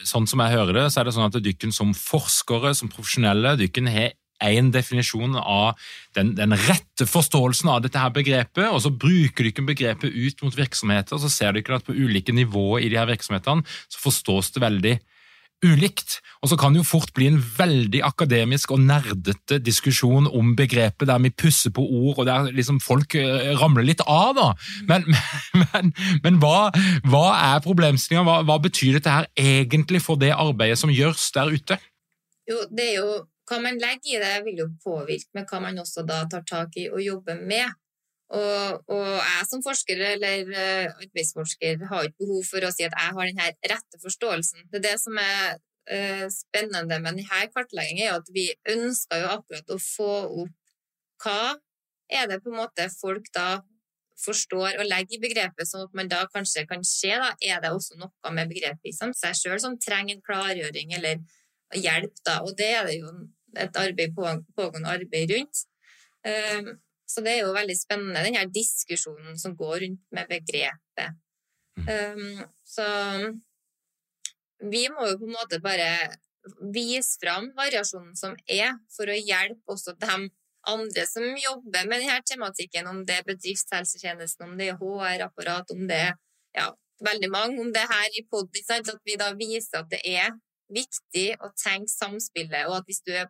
sånn 0.08 0.28
som 0.30 0.44
jeg 0.44 0.56
hører 0.56 0.80
det, 0.80 0.86
så 0.94 1.02
er 1.02 1.10
det 1.10 1.16
sånn 1.18 1.28
at 1.28 1.40
dykken 1.44 1.74
som 1.76 1.92
forskere, 1.98 2.72
som 2.78 2.92
profesjonelle, 2.92 3.56
dykken 3.60 3.90
har 3.92 4.14
én 4.44 4.72
definisjon 4.74 5.38
av 5.40 5.80
den, 6.16 6.34
den, 6.36 6.56
rette 6.68 7.08
forståelsen 7.08 7.72
av 7.72 7.82
dette 7.86 8.00
her 8.02 8.14
begrepet, 8.16 8.68
og 8.68 8.82
så 8.84 8.92
bruker 8.92 9.44
du 9.44 9.52
ikke 9.52 9.68
begrepet 9.68 10.12
ut 10.12 10.46
mot 10.46 10.58
virksomheter, 10.58 11.16
og 11.16 11.24
så 11.24 11.32
ser 11.32 11.54
du 11.54 11.62
ikke 11.62 11.80
at 11.80 11.88
på 11.88 11.96
ulike 11.96 12.36
nivåer 12.36 12.86
i 12.86 12.92
de 12.92 13.00
her 13.00 13.10
virksomhetene 13.10 13.66
så 13.88 14.02
forstås 14.04 14.56
det 14.56 14.64
veldig 14.66 14.96
ulikt. 15.66 16.20
Og 16.44 16.52
så 16.52 16.58
kan 16.60 16.74
det 16.74 16.82
jo 16.82 16.88
fort 16.88 17.14
bli 17.16 17.28
en 17.32 17.40
veldig 17.40 18.02
akademisk 18.06 18.74
og 18.76 18.84
nerdete 18.86 19.58
diskusjon 19.64 20.28
om 20.28 20.54
begrepet, 20.58 21.08
der 21.10 21.22
vi 21.24 21.32
pusser 21.32 21.74
på 21.74 21.86
ord, 21.86 22.20
og 22.20 22.28
der 22.28 22.52
liksom 22.56 22.82
folk 22.84 23.16
eh, 23.20 23.54
ramler 23.60 23.88
litt 23.88 24.04
av, 24.06 24.36
da. 24.38 24.50
Men, 24.90 25.08
men, 25.64 25.94
men 26.26 26.42
hva, 26.44 26.70
hva, 27.08 27.26
er 27.56 27.64
problemstillinga? 27.66 28.26
Hva, 28.28 28.42
hva 28.48 28.60
betyr 28.62 29.00
dette 29.00 29.16
her 29.16 29.30
egentlig 29.40 30.04
for 30.06 30.22
det 30.22 30.36
arbeidet 30.36 30.82
som 30.82 30.94
gjøres 30.94 31.32
der 31.36 31.56
ute? 31.56 31.80
Jo, 32.46 32.62
det 32.70 32.92
er 32.92 33.00
jo 33.00 33.16
hva 33.46 33.60
man 33.62 33.80
legger 33.82 34.16
i 34.16 34.22
det, 34.22 34.36
vil 34.48 34.62
jo 34.64 34.70
påvirke 34.84 35.38
med 35.38 35.50
hva 35.50 35.62
man 35.64 35.82
også 35.82 36.06
da 36.08 36.24
tar 36.32 36.46
tak 36.50 36.78
i 36.82 36.88
og 36.90 37.02
jobber 37.04 37.42
med. 37.42 37.70
Og, 38.34 38.80
og 38.90 39.10
jeg 39.22 39.46
som 39.52 39.62
forsker 39.62 40.00
eller 40.16 40.50
uh, 40.50 40.96
arbeidsforsker 41.04 41.86
har 41.92 42.08
ikke 42.08 42.24
behov 42.24 42.48
for 42.48 42.66
å 42.66 42.72
si 42.74 42.88
at 42.88 42.96
jeg 42.98 43.14
har 43.18 43.30
den 43.30 43.60
rette 43.70 44.02
forståelsen. 44.02 44.66
Det 44.72 44.82
er 44.82 44.86
det 44.88 44.96
som 45.04 45.20
er 45.22 45.60
uh, 45.60 46.26
spennende 46.34 46.98
med 47.04 47.12
denne 47.12 47.46
kartleggingen, 47.54 48.08
er 48.08 48.18
at 48.18 48.34
vi 48.34 48.48
ønsker 48.74 49.22
jo 49.22 49.32
akkurat 49.38 49.70
å 49.76 49.80
få 49.82 50.12
opp 50.46 50.74
hva 51.22 51.56
er 52.12 52.28
det 52.30 52.42
på 52.44 52.52
en 52.52 52.60
måte 52.64 52.90
folk 52.98 53.30
da 53.34 53.62
forstår 54.20 54.80
og 54.80 54.88
legger 54.88 55.18
i 55.18 55.22
begrepet, 55.22 55.68
sånn 55.68 55.88
at 55.88 55.96
man 55.98 56.10
da 56.12 56.24
kanskje 56.32 56.66
kan 56.70 56.84
se 56.88 57.12
da, 57.12 57.34
er 57.44 57.62
det 57.64 57.74
også 57.76 57.98
noe 58.00 58.34
med 58.34 58.52
begrepet 58.52 58.90
i 58.90 58.96
seg 58.96 59.38
sjøl 59.38 59.60
som 59.62 59.78
trenger 59.82 60.16
en 60.16 60.26
klargjøring 60.26 60.94
eller 60.98 61.20
hjelp. 61.76 62.14
Da. 62.26 62.40
Og 62.46 62.56
det 62.58 62.70
er 62.78 62.88
det 62.88 63.00
jo 63.02 63.12
et 63.62 63.78
arbeid, 63.80 64.16
pågående 64.16 64.92
arbeid 64.92 65.32
rundt. 65.36 65.66
Ehm, 66.28 66.76
så 67.06 67.22
det 67.22 67.36
er 67.36 67.44
jo 67.46 67.54
veldig 67.54 67.76
spennende, 67.78 68.24
den 68.26 68.38
her 68.40 68.50
diskusjonen 68.50 69.38
som 69.40 69.56
går 69.58 69.84
rundt 69.86 70.02
med 70.16 70.30
begrepet. 70.30 71.20
Mm. 71.78 71.90
Ehm, 71.92 72.46
så 72.66 72.88
vi 74.72 74.88
må 74.90 75.10
jo 75.10 75.20
på 75.20 75.28
en 75.30 75.36
måte 75.36 75.60
bare 75.64 75.90
vise 76.74 77.20
fram 77.22 77.52
variasjonen 77.58 78.16
som 78.18 78.36
er, 78.48 78.74
for 78.96 79.10
å 79.10 79.18
hjelpe 79.18 79.76
også 79.76 79.96
dem 80.02 80.30
andre 80.66 81.06
som 81.06 81.26
jobber 81.38 81.86
med 81.90 82.02
denne 82.02 82.22
tematikken, 82.26 82.88
om 82.90 83.04
det 83.06 83.20
er 83.20 83.28
bedriftshelsetjenesten, 83.28 84.48
om 84.48 84.58
det 84.58 84.72
er 84.72 84.80
HR-apparat, 84.80 85.74
om 85.76 85.86
det 85.90 86.00
er 86.08 86.16
ja, 86.58 86.72
veldig 87.06 87.30
mange, 87.34 87.62
om 87.62 87.72
det 87.74 87.84
er 87.84 87.92
her 87.92 88.18
i 88.18 88.26
pod, 88.32 88.50
at 88.50 88.92
vi 89.06 89.18
da 89.22 89.32
viser 89.38 89.84
at 89.84 89.92
det 89.92 90.02
er 90.10 90.34
viktig 90.74 91.28
å 91.46 91.52
tenke 91.60 91.92
samspillet, 91.92 92.66
og 92.70 92.80
at 92.80 92.90
hvis 92.90 93.04
du 93.06 93.14
er 93.14 93.30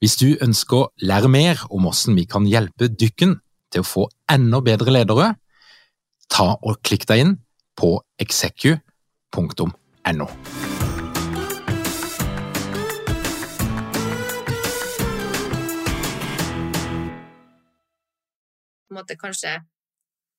Hvis 0.00 0.16
du 0.20 0.28
ønsker 0.42 0.76
å 0.76 0.88
lære 1.04 1.30
mer 1.32 1.62
om 1.70 1.86
hvordan 1.86 2.18
vi 2.18 2.26
kan 2.30 2.48
hjelpe 2.48 2.90
dykken 2.92 3.38
til 3.70 3.84
å 3.84 3.86
få 3.86 4.06
enda 4.30 4.60
bedre 4.64 4.94
ledere, 4.94 5.34
ta 6.30 6.54
og 6.56 6.80
klikk 6.86 7.06
deg 7.10 7.24
inn 7.24 7.36
på 7.78 7.96
execu.no. 8.20 10.30
Måte 18.90 19.14
kanskje 19.14 19.52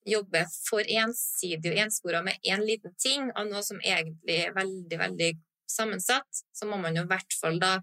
jobbe 0.07 0.43
for 0.65 0.85
ensidig 0.85 1.71
og 1.71 1.79
enspora 1.85 2.21
med 2.25 2.39
én 2.41 2.57
en 2.57 2.65
liten 2.65 2.93
ting 2.99 3.29
av 3.37 3.47
noe 3.47 3.61
som 3.63 3.79
egentlig 3.79 4.39
er 4.47 4.55
veldig, 4.55 4.97
veldig 4.99 5.31
sammensatt, 5.69 6.43
så 6.51 6.67
må 6.67 6.79
man 6.81 6.97
jo 6.97 7.05
i 7.05 7.11
hvert 7.11 7.37
fall 7.37 7.59
da 7.61 7.77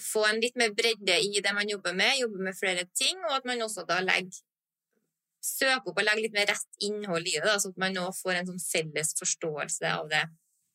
få 0.00 0.24
en 0.28 0.40
litt 0.42 0.56
mer 0.60 0.72
bredde 0.76 1.16
i 1.22 1.40
det 1.44 1.52
man 1.54 1.68
jobber 1.70 1.94
med, 1.96 2.18
jobbe 2.18 2.42
med 2.48 2.56
flere 2.58 2.86
ting, 2.96 3.18
og 3.28 3.38
at 3.38 3.48
man 3.48 3.62
også 3.64 3.86
da 3.88 4.00
legger 4.04 4.42
søker 5.44 5.90
opp 5.90 5.98
og 6.00 6.06
legge 6.06 6.24
litt 6.24 6.36
mer 6.36 6.48
rett 6.48 6.80
innhold 6.86 7.26
i 7.28 7.36
det, 7.36 7.44
da, 7.44 7.58
så 7.60 7.70
at 7.74 7.80
man 7.80 7.94
nå 7.96 8.06
får 8.16 8.38
en 8.38 8.50
sånn 8.52 8.62
felles 8.64 9.12
forståelse 9.18 9.90
av 9.92 10.08
det 10.12 10.24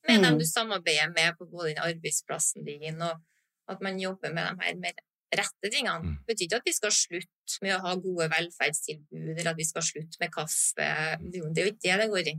med 0.08 0.20
mm. 0.20 0.26
dem 0.26 0.40
du 0.40 0.46
samarbeider 0.48 1.12
med 1.16 1.38
på 1.40 1.48
både 1.50 1.74
den 1.74 1.84
arbeidsplassen 1.84 2.68
din, 2.68 3.02
og 3.04 3.18
at 3.70 3.82
man 3.86 4.00
jobber 4.02 4.34
med 4.34 4.46
de 4.46 4.66
her 4.66 4.78
mer 4.82 5.02
rette 5.36 5.70
tingene. 5.70 6.00
Mm. 6.02 6.14
Det 6.22 6.34
betyr 6.34 6.46
ikke 6.48 6.62
at 6.62 6.70
vi 6.70 6.76
skal 6.78 6.94
slutte 6.96 7.60
med 7.66 7.76
å 7.76 7.82
ha 7.84 7.96
gode 8.02 8.30
velferdstilbud, 8.32 9.34
eller 9.36 9.52
at 9.52 9.60
vi 9.60 9.68
skal 9.68 9.86
slutte 9.86 10.22
med 10.22 10.34
kaffe. 10.34 10.88
Det 11.26 11.42
er 11.42 11.44
jo 11.44 11.74
ikke 11.74 11.84
det 11.86 12.00
det 12.04 12.08
går 12.14 12.32
i. 12.32 12.36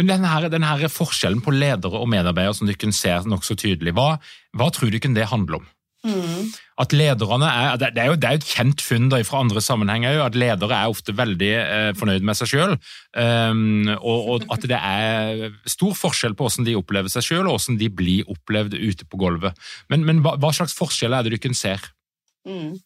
Men 0.00 0.08
denne, 0.08 0.32
denne 0.52 0.88
forskjellen 0.90 1.42
på 1.44 1.54
ledere 1.54 2.00
og 2.00 2.10
medarbeidere 2.10 2.56
som 2.56 2.70
dere 2.70 2.94
ser 2.96 3.28
nokså 3.28 3.58
tydelig, 3.60 3.94
hva, 3.96 4.16
hva 4.56 4.72
tror 4.72 4.92
dere 4.92 5.14
det 5.16 5.30
handler 5.30 5.60
om? 5.60 5.70
Mm. 6.02 6.48
At 6.82 6.90
lederne 6.96 7.46
er, 7.46 7.76
det 7.78 7.90
er, 7.94 8.08
jo, 8.10 8.16
det 8.18 8.26
er 8.26 8.34
jo 8.34 8.40
et 8.40 8.48
kjent 8.48 8.82
funn 8.82 9.12
fra 9.22 9.42
andre 9.44 9.60
sammenhenger 9.62 10.18
at 10.24 10.34
ledere 10.34 10.74
er 10.74 10.90
ofte 10.90 11.14
veldig 11.14 11.50
eh, 11.60 11.90
fornøyd 11.98 12.26
med 12.26 12.38
seg 12.38 12.50
sjøl. 12.50 12.74
Um, 13.14 13.86
og, 14.00 14.32
og, 14.32 14.46
at 14.50 14.66
det 14.66 14.80
er 14.80 15.52
stor 15.70 15.94
forskjell 15.98 16.34
på 16.34 16.48
hvordan 16.48 16.66
de 16.66 16.74
opplever 16.80 17.12
seg 17.12 17.28
sjøl 17.28 17.44
og 17.46 17.54
hvordan 17.54 17.78
de 17.78 17.90
blir 18.02 18.32
opplevd 18.34 18.74
ute 18.74 19.06
på 19.06 19.20
gulvet. 19.20 19.58
Men, 19.92 20.02
men 20.08 20.24
hva, 20.26 20.34
hva, 20.42 20.50
slags 20.56 20.74
forskjell 20.74 21.14
er 21.14 21.28
det 21.28 21.38
dere 21.38 21.54
ser? 21.54 21.86
Mm. 22.48 22.80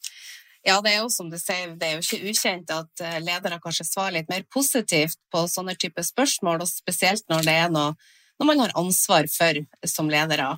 Ja, 0.66 0.80
det 0.82 0.96
er 0.96 1.04
jo 1.04 1.10
som 1.14 1.28
du 1.30 1.38
sier, 1.38 1.76
det 1.78 1.86
er 1.86 1.96
jo 1.96 2.02
ikke 2.02 2.32
ukjent 2.32 2.72
at 2.74 3.02
eh, 3.04 3.20
ledere 3.22 3.60
kanskje 3.62 3.86
svarer 3.86 4.16
litt 4.18 4.30
mer 4.32 4.42
positivt 4.50 5.18
på 5.30 5.44
sånne 5.50 5.76
typer 5.78 6.02
spørsmål, 6.02 6.64
og 6.64 6.70
spesielt 6.70 7.22
når 7.30 7.46
det 7.46 7.58
er 7.64 7.74
noe 7.74 7.94
når 8.36 8.48
man 8.50 8.62
har 8.64 8.74
ansvar 8.76 9.28
for 9.32 9.60
som 9.88 10.10
ledere. 10.12 10.50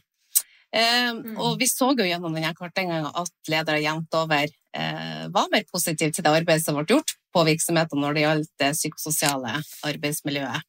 Eh, 0.75 1.13
mm. 1.15 1.37
Og 1.41 1.61
vi 1.61 1.69
så 1.71 1.93
jo 1.97 2.07
gjennom 2.09 2.35
denne 2.35 2.55
kartlegginga 2.57 3.13
at 3.21 3.53
ledere 3.53 3.85
jevnt 3.85 4.17
over 4.19 4.49
eh, 4.49 5.23
var 5.33 5.53
mer 5.53 5.69
positive 5.71 6.13
til 6.13 6.27
det 6.27 6.35
arbeidet 6.41 6.65
som 6.65 6.77
ble 6.77 6.89
gjort 6.89 7.15
på 7.33 7.45
virksomhetene 7.49 8.03
når 8.03 8.17
det 8.17 8.25
gjaldt 8.25 8.53
det 8.65 8.75
psykososiale 8.77 9.55
arbeidsmiljøet. 9.89 10.67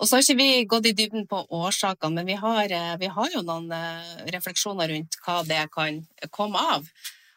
Og 0.00 0.08
så 0.08 0.16
har 0.16 0.24
ikke 0.24 0.38
vi 0.38 0.64
gått 0.64 0.86
i 0.88 0.96
dybden 0.96 1.26
på 1.28 1.42
årsakene, 1.52 2.14
men 2.16 2.30
vi 2.30 2.38
har, 2.40 2.64
eh, 2.72 2.96
vi 3.02 3.10
har 3.12 3.34
jo 3.34 3.42
noen 3.44 3.70
eh, 3.76 4.12
refleksjoner 4.32 4.94
rundt 4.94 5.18
hva 5.26 5.42
det 5.46 5.66
kan 5.74 6.00
komme 6.32 6.62
av. 6.78 6.86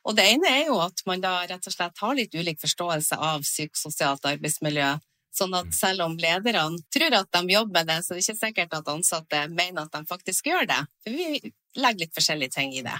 Og 0.03 0.17
det 0.17 0.25
ene 0.33 0.49
er 0.51 0.67
jo 0.67 0.77
at 0.83 0.99
man 1.07 1.23
da 1.23 1.37
rett 1.47 1.67
og 1.69 1.73
slett 1.73 2.01
har 2.03 2.15
litt 2.17 2.35
ulik 2.35 2.59
forståelse 2.61 3.17
av 3.17 3.45
psykososialt 3.45 4.25
arbeidsmiljø 4.33 4.93
Sånn 5.33 5.55
at 5.57 5.71
selv 5.73 6.05
om 6.05 6.13
lederne 6.21 6.77
tror 6.93 7.15
at 7.17 7.29
de 7.33 7.55
jobber 7.55 7.79
med 7.79 7.89
det, 7.89 8.03
så 8.05 8.13
det 8.13 8.19
er 8.19 8.19
det 8.19 8.25
ikke 8.27 8.45
sikkert 8.45 8.75
at 8.77 8.91
ansatte 8.93 9.39
mener 9.49 9.87
at 9.87 9.95
de 9.95 10.05
faktisk 10.05 10.51
gjør 10.51 10.67
det. 10.69 10.77
For 11.01 11.15
vi 11.17 11.53
legger 11.81 12.03
litt 12.03 12.13
forskjellige 12.13 12.53
ting 12.53 12.75
i 12.77 12.83
det. 12.85 12.99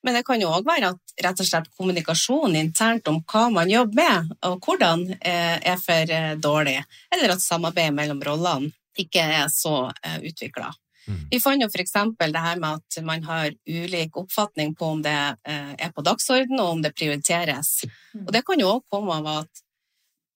Men 0.00 0.16
det 0.16 0.24
kan 0.24 0.40
jo 0.40 0.48
òg 0.48 0.64
være 0.64 0.94
at 0.94 1.14
rett 1.26 1.42
og 1.42 1.48
slett 1.48 1.68
kommunikasjonen 1.76 2.56
internt 2.56 3.08
om 3.12 3.18
hva 3.28 3.50
man 3.52 3.68
jobber 3.68 3.98
med, 4.00 4.30
og 4.48 4.56
hvordan, 4.64 5.04
eh, 5.20 5.58
er 5.60 5.76
for 5.82 6.14
eh, 6.16 6.36
dårlig. 6.40 6.78
Eller 7.12 7.34
at 7.34 7.44
samarbeidet 7.44 7.92
mellom 7.98 8.22
rollene 8.24 8.72
ikke 8.96 9.20
er 9.20 9.52
så 9.52 9.90
eh, 10.00 10.16
utvikla. 10.30 10.72
Mm. 11.06 11.22
Vi 11.30 11.40
fant 11.40 11.62
jo 11.62 11.68
f.eks. 11.70 11.96
det 12.18 12.44
her 12.44 12.60
med 12.60 12.80
at 12.80 13.00
man 13.06 13.24
har 13.24 13.54
ulik 13.66 14.16
oppfatning 14.20 14.74
på 14.76 14.92
om 14.96 15.02
det 15.02 15.16
er 15.46 15.94
på 15.94 16.04
dagsordenen, 16.06 16.60
og 16.60 16.76
om 16.76 16.84
det 16.84 16.94
prioriteres. 16.96 17.80
Mm. 18.14 18.26
Og 18.26 18.32
det 18.36 18.44
kan 18.46 18.60
jo 18.60 18.76
òg 18.76 18.86
komme 18.92 19.18
av 19.20 19.32
at 19.40 19.64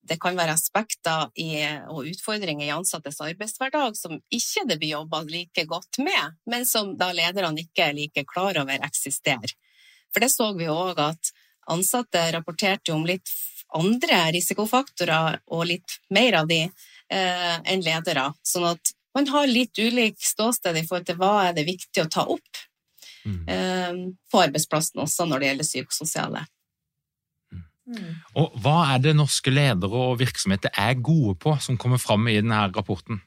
det 0.08 0.18
kan 0.20 0.36
være 0.36 0.54
aspekter 0.56 1.30
i, 1.40 1.64
og 1.88 2.08
utfordringer 2.10 2.66
i 2.66 2.74
ansattes 2.74 3.20
arbeidshverdag 3.24 3.96
som 3.96 4.18
ikke 4.32 4.66
det 4.68 4.78
blir 4.80 4.96
jobba 4.98 5.22
like 5.28 5.64
godt 5.68 6.00
med, 6.04 6.36
men 6.50 6.66
som 6.68 6.92
da 7.00 7.10
lederne 7.16 7.64
ikke 7.64 7.88
er 7.88 7.96
like 7.96 8.26
klar 8.28 8.58
over 8.60 8.84
eksisterer. 8.84 9.54
For 10.12 10.22
det 10.22 10.30
så 10.32 10.52
vi 10.58 10.68
òg 10.70 11.00
at 11.02 11.32
ansatte 11.72 12.26
rapporterte 12.34 12.92
om 12.92 13.06
litt 13.08 13.30
andre 13.74 14.28
risikofaktorer 14.36 15.40
og 15.56 15.64
litt 15.66 15.96
mer 16.14 16.40
av 16.42 16.50
de 16.50 16.60
eh, 16.66 17.56
enn 17.64 17.82
ledere. 17.82 18.28
Sånn 18.46 18.68
at 18.74 18.92
man 19.14 19.28
har 19.30 19.46
litt 19.46 19.78
ulik 19.78 20.18
ståsted 20.22 20.76
i 20.76 20.84
forhold 20.86 21.06
til 21.08 21.18
hva 21.20 21.34
er 21.48 21.56
det 21.56 21.68
viktig 21.68 22.02
å 22.04 22.10
ta 22.10 22.26
opp 22.34 22.64
Mm. 23.24 23.48
eh, 23.48 24.12
på 24.30 24.40
arbeidsplassen 24.40 25.00
også 25.00 25.24
når 25.28 25.40
det 25.40 25.48
gjelder 25.48 25.68
psykososiale. 25.68 26.42
Mm. 27.84 28.10
Og 28.40 28.56
hva 28.64 28.76
er 28.94 29.00
det 29.04 29.14
norske 29.16 29.52
ledere 29.52 30.02
og 30.08 30.18
virksomheter 30.20 30.72
er 30.80 30.96
gode 31.04 31.36
på, 31.40 31.54
som 31.60 31.78
kommer 31.80 32.00
fram 32.00 32.28
i 32.28 32.38
denne 32.38 32.62
rapporten? 32.72 33.20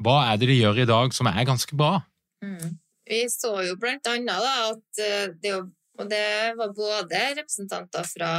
Hva 0.00 0.32
er 0.32 0.40
det 0.40 0.50
de 0.50 0.58
gjør 0.58 0.82
i 0.82 0.88
dag 0.88 1.14
som 1.16 1.28
er 1.30 1.48
ganske 1.48 1.76
bra? 1.76 2.02
Mm. 2.44 2.76
Vi 3.08 3.20
så 3.28 3.52
jo 3.66 3.76
blant 3.80 4.06
annet 4.08 4.44
da, 4.44 4.52
at 4.72 5.02
eh, 5.04 5.26
det, 5.40 5.54
og 5.98 6.10
det 6.10 6.28
var 6.58 6.76
både 6.76 7.24
representanter 7.40 8.08
fra 8.08 8.32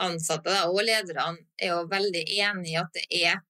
ansatte 0.00 0.50
da, 0.50 0.68
og 0.70 0.82
lederne 0.86 1.42
er 1.60 1.74
jo 1.74 1.82
veldig 1.90 2.22
enig 2.38 2.74
i 2.74 2.78
at 2.80 2.94
det 2.94 3.06
er 3.10 3.42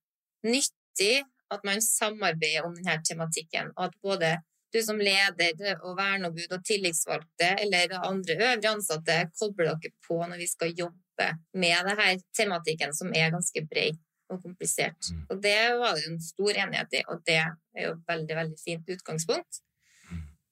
nyttig 0.49 1.27
at 1.51 1.67
man 1.67 1.83
samarbeider 1.83 2.67
om 2.67 2.77
denne 2.77 3.01
tematikken, 3.07 3.73
og 3.77 3.89
at 3.89 3.97
både 4.03 4.37
du 4.71 4.79
som 4.87 5.01
leder 5.03 5.81
og 5.83 5.97
verneombud 5.99 6.53
og 6.55 6.65
tillitsvalgte 6.67 7.49
eller 7.65 7.97
andre 7.99 8.37
øvrige 8.39 8.71
ansatte 8.71 9.17
kobler 9.39 9.75
dere 9.83 9.97
på 10.07 10.21
når 10.21 10.39
vi 10.39 10.47
skal 10.47 10.77
jobbe 10.79 11.27
med 11.59 11.89
denne 11.89 12.13
tematikken 12.37 12.95
som 12.97 13.11
er 13.17 13.35
ganske 13.35 13.65
bred 13.67 13.99
og 14.31 14.39
komplisert. 14.45 15.11
Mm. 15.11 15.25
Og 15.31 15.43
det 15.43 15.59
var 15.81 15.99
det 15.99 16.07
en 16.07 16.23
stor 16.23 16.53
enighet 16.55 17.01
i, 17.01 17.03
og 17.11 17.25
det 17.27 17.41
er 17.41 17.83
jo 17.83 17.97
et 17.97 18.07
veldig, 18.13 18.37
veldig 18.37 18.61
fint 18.63 18.95
utgangspunkt. 18.95 19.63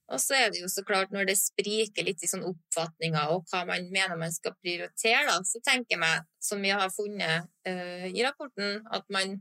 Og 0.09 0.21
så 0.23 0.39
er 0.39 0.53
det 0.53 0.63
jo 0.63 0.71
så 0.73 0.83
klart, 0.89 1.11
når 1.13 1.29
det 1.29 1.37
spriker 1.37 2.07
litt 2.07 2.23
i 2.25 2.31
sånne 2.31 2.49
oppfatninger 2.49 3.33
og 3.35 3.45
hva 3.51 3.65
man 3.69 3.91
mener 3.93 4.17
man 4.17 4.33
skal 4.33 4.55
prioritere, 4.57 5.27
da, 5.29 5.37
så 5.45 5.61
tenker 5.61 5.95
jeg 5.95 6.01
meg, 6.01 6.25
som 6.41 6.65
vi 6.65 6.73
har 6.73 6.89
funnet 6.95 7.51
uh, 7.69 8.07
i 8.09 8.25
rapporten, 8.25 8.81
at 8.89 9.05
man 9.13 9.37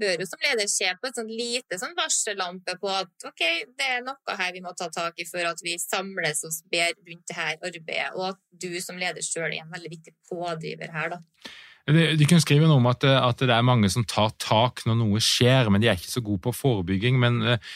bør 0.00 0.22
jo 0.24 0.28
som 0.28 0.42
leder 0.44 0.68
se 0.70 0.90
på 0.96 1.08
et 1.08 1.20
sånt 1.20 1.32
lite 1.32 1.78
sånn 1.80 1.96
varsellampe 1.98 2.76
på 2.80 2.90
at 2.92 3.28
ok, 3.30 3.46
det 3.78 3.88
er 3.96 4.04
noe 4.06 4.36
her 4.40 4.54
vi 4.56 4.64
må 4.64 4.74
ta 4.76 4.90
tak 4.92 5.20
i 5.20 5.28
for 5.28 5.46
at 5.46 5.62
vi 5.64 5.76
samles 5.80 6.44
oss 6.48 6.62
bedre 6.72 6.98
rundt 7.06 7.26
det 7.28 7.38
her 7.38 7.56
arbeidet, 7.56 8.12
og 8.16 8.30
at 8.32 8.40
du 8.50 8.72
som 8.82 9.00
leder 9.00 9.24
sjøl 9.24 9.50
er 9.50 9.64
en 9.64 9.74
veldig 9.74 9.92
viktig 9.96 10.16
pådriver 10.30 10.94
her, 10.94 11.16
da. 11.16 11.50
De, 11.90 12.02
de 12.14 12.26
kunne 12.28 12.42
skrive 12.42 12.68
noe 12.68 12.78
om 12.78 12.88
at, 12.90 13.04
at 13.08 13.40
det 13.40 13.54
er 13.54 13.66
mange 13.66 13.88
som 13.90 14.04
tar 14.06 14.34
tak 14.42 14.84
når 14.86 14.98
noe 15.00 15.22
skjer, 15.24 15.70
men 15.72 15.82
de 15.82 15.88
er 15.90 15.98
ikke 15.98 16.12
så 16.12 16.22
gode 16.22 16.42
på 16.44 16.52
forebygging. 16.54 17.16
Men 17.18 17.40
eh, 17.54 17.70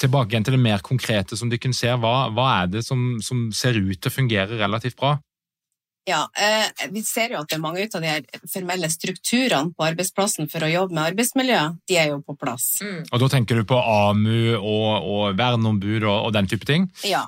tilbake 0.00 0.32
igjen 0.32 0.46
til 0.48 0.56
det 0.56 0.62
mer 0.64 0.82
konkrete 0.84 1.38
som 1.38 1.52
de 1.52 1.60
kunne 1.60 1.76
se. 1.76 1.92
Hva, 2.00 2.30
hva 2.34 2.48
er 2.62 2.72
det 2.72 2.82
som, 2.86 3.20
som 3.22 3.48
ser 3.54 3.78
ut 3.78 3.98
til 3.98 4.10
å 4.10 4.14
fungere 4.14 4.58
relativt 4.58 4.98
bra? 4.98 5.18
Ja, 6.08 6.22
eh, 6.32 6.86
vi 6.90 7.02
ser 7.04 7.34
jo 7.34 7.42
at 7.42 7.50
det 7.50 7.58
er 7.58 7.62
mange 7.62 7.82
av 7.84 8.02
de 8.02 8.08
her 8.08 8.46
formelle 8.48 8.88
strukturene 8.90 9.74
på 9.76 9.84
arbeidsplassen 9.84 10.48
for 10.50 10.64
å 10.64 10.70
jobbe 10.70 10.96
med 10.96 11.12
arbeidsmiljø, 11.12 11.60
de 11.90 11.98
er 12.00 12.08
jo 12.14 12.22
på 12.24 12.36
plass. 12.40 12.72
Mm. 12.80 13.02
Og 13.10 13.20
da 13.22 13.28
tenker 13.34 13.60
du 13.60 13.66
på 13.68 13.76
AMU 13.78 14.56
og, 14.56 14.88
og 15.12 15.38
verneombud 15.38 16.00
og, 16.06 16.16
og 16.28 16.34
den 16.36 16.48
type 16.50 16.66
ting? 16.68 16.88
Ja. 17.06 17.26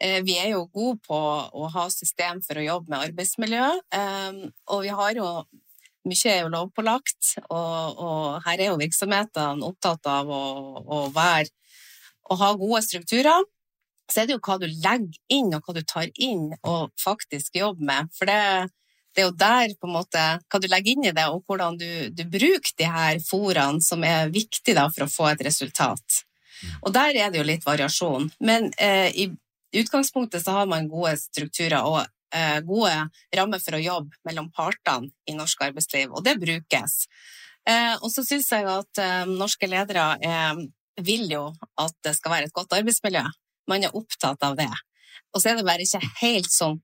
Eh, 0.00 0.20
vi 0.26 0.36
er 0.40 0.50
jo 0.56 0.66
gode 0.74 0.98
på 1.06 1.16
å 1.16 1.70
ha 1.74 1.86
system 1.92 2.42
for 2.44 2.58
å 2.58 2.66
jobbe 2.66 2.92
med 2.92 3.10
arbeidsmiljø, 3.10 3.70
eh, 4.00 4.44
og 4.74 4.86
vi 4.86 4.94
har 5.00 5.22
jo 5.22 5.30
mye 6.08 6.32
er 6.32 6.44
jo 6.46 6.52
lovpålagt, 6.54 7.34
og, 7.52 7.98
og 8.00 8.46
her 8.46 8.56
er 8.56 8.70
jo 8.70 8.78
virksomhetene 8.80 9.66
opptatt 9.66 10.08
av 10.08 10.30
å, 10.32 10.44
å 10.80 11.00
være 11.12 11.50
å 12.30 12.38
ha 12.40 12.52
gode 12.56 12.80
strukturer. 12.86 13.44
Så 14.10 14.22
er 14.22 14.28
det 14.28 14.36
jo 14.36 14.42
hva 14.42 14.58
du 14.58 14.66
legger 14.66 15.18
inn, 15.30 15.52
og 15.54 15.64
hva 15.64 15.76
du 15.76 15.82
tar 15.86 16.10
inn 16.18 16.50
og 16.60 16.90
faktisk 17.00 17.60
jobber 17.60 17.86
med. 17.86 18.10
For 18.16 18.30
det, 18.30 18.70
det 19.14 19.22
er 19.22 19.28
jo 19.28 19.36
der 19.38 19.74
på 19.78 19.88
en 19.88 19.94
måte, 19.94 20.24
hva 20.50 20.60
du 20.62 20.66
legger 20.70 20.96
inn 20.96 21.10
i 21.10 21.14
det, 21.16 21.26
og 21.30 21.44
hvordan 21.46 21.78
du, 21.78 21.90
du 22.14 22.24
bruker 22.30 22.74
de 22.78 22.90
her 22.90 23.20
foraene 23.26 23.84
som 23.84 24.04
er 24.06 24.32
viktige 24.34 24.76
da, 24.78 24.88
for 24.90 25.06
å 25.06 25.12
få 25.12 25.30
et 25.30 25.44
resultat. 25.46 26.22
Og 26.84 26.92
der 26.94 27.16
er 27.16 27.30
det 27.30 27.40
jo 27.40 27.46
litt 27.48 27.66
variasjon. 27.66 28.30
Men 28.44 28.70
eh, 28.76 29.08
i 29.14 29.30
utgangspunktet 29.80 30.44
så 30.44 30.58
har 30.58 30.70
man 30.70 30.90
gode 30.90 31.14
strukturer 31.20 31.80
og 31.86 32.02
eh, 32.34 32.58
gode 32.66 32.94
rammer 33.36 33.62
for 33.62 33.78
å 33.78 33.82
jobbe 33.82 34.18
mellom 34.28 34.50
partene 34.54 35.10
i 35.30 35.36
norsk 35.38 35.68
arbeidsliv, 35.70 36.10
og 36.12 36.26
det 36.26 36.38
brukes. 36.42 37.04
Eh, 37.68 37.94
og 38.00 38.08
så 38.12 38.24
syns 38.26 38.50
jeg 38.52 38.66
at 38.68 39.02
eh, 39.02 39.28
norske 39.28 39.68
ledere 39.70 40.06
eh, 40.24 40.64
vil 41.04 41.28
jo 41.30 41.46
at 41.80 41.94
det 42.04 42.16
skal 42.16 42.34
være 42.36 42.50
et 42.50 42.56
godt 42.56 42.74
arbeidsmiljø. 42.78 43.24
Man 43.70 43.86
er 43.86 43.96
opptatt 43.96 44.42
av 44.46 44.56
det. 44.58 44.70
Og 45.30 45.42
så 45.42 45.52
er 45.52 45.60
det 45.60 45.66
bare 45.68 45.86
ikke 45.86 46.02
helt 46.20 46.50
sånn 46.52 46.80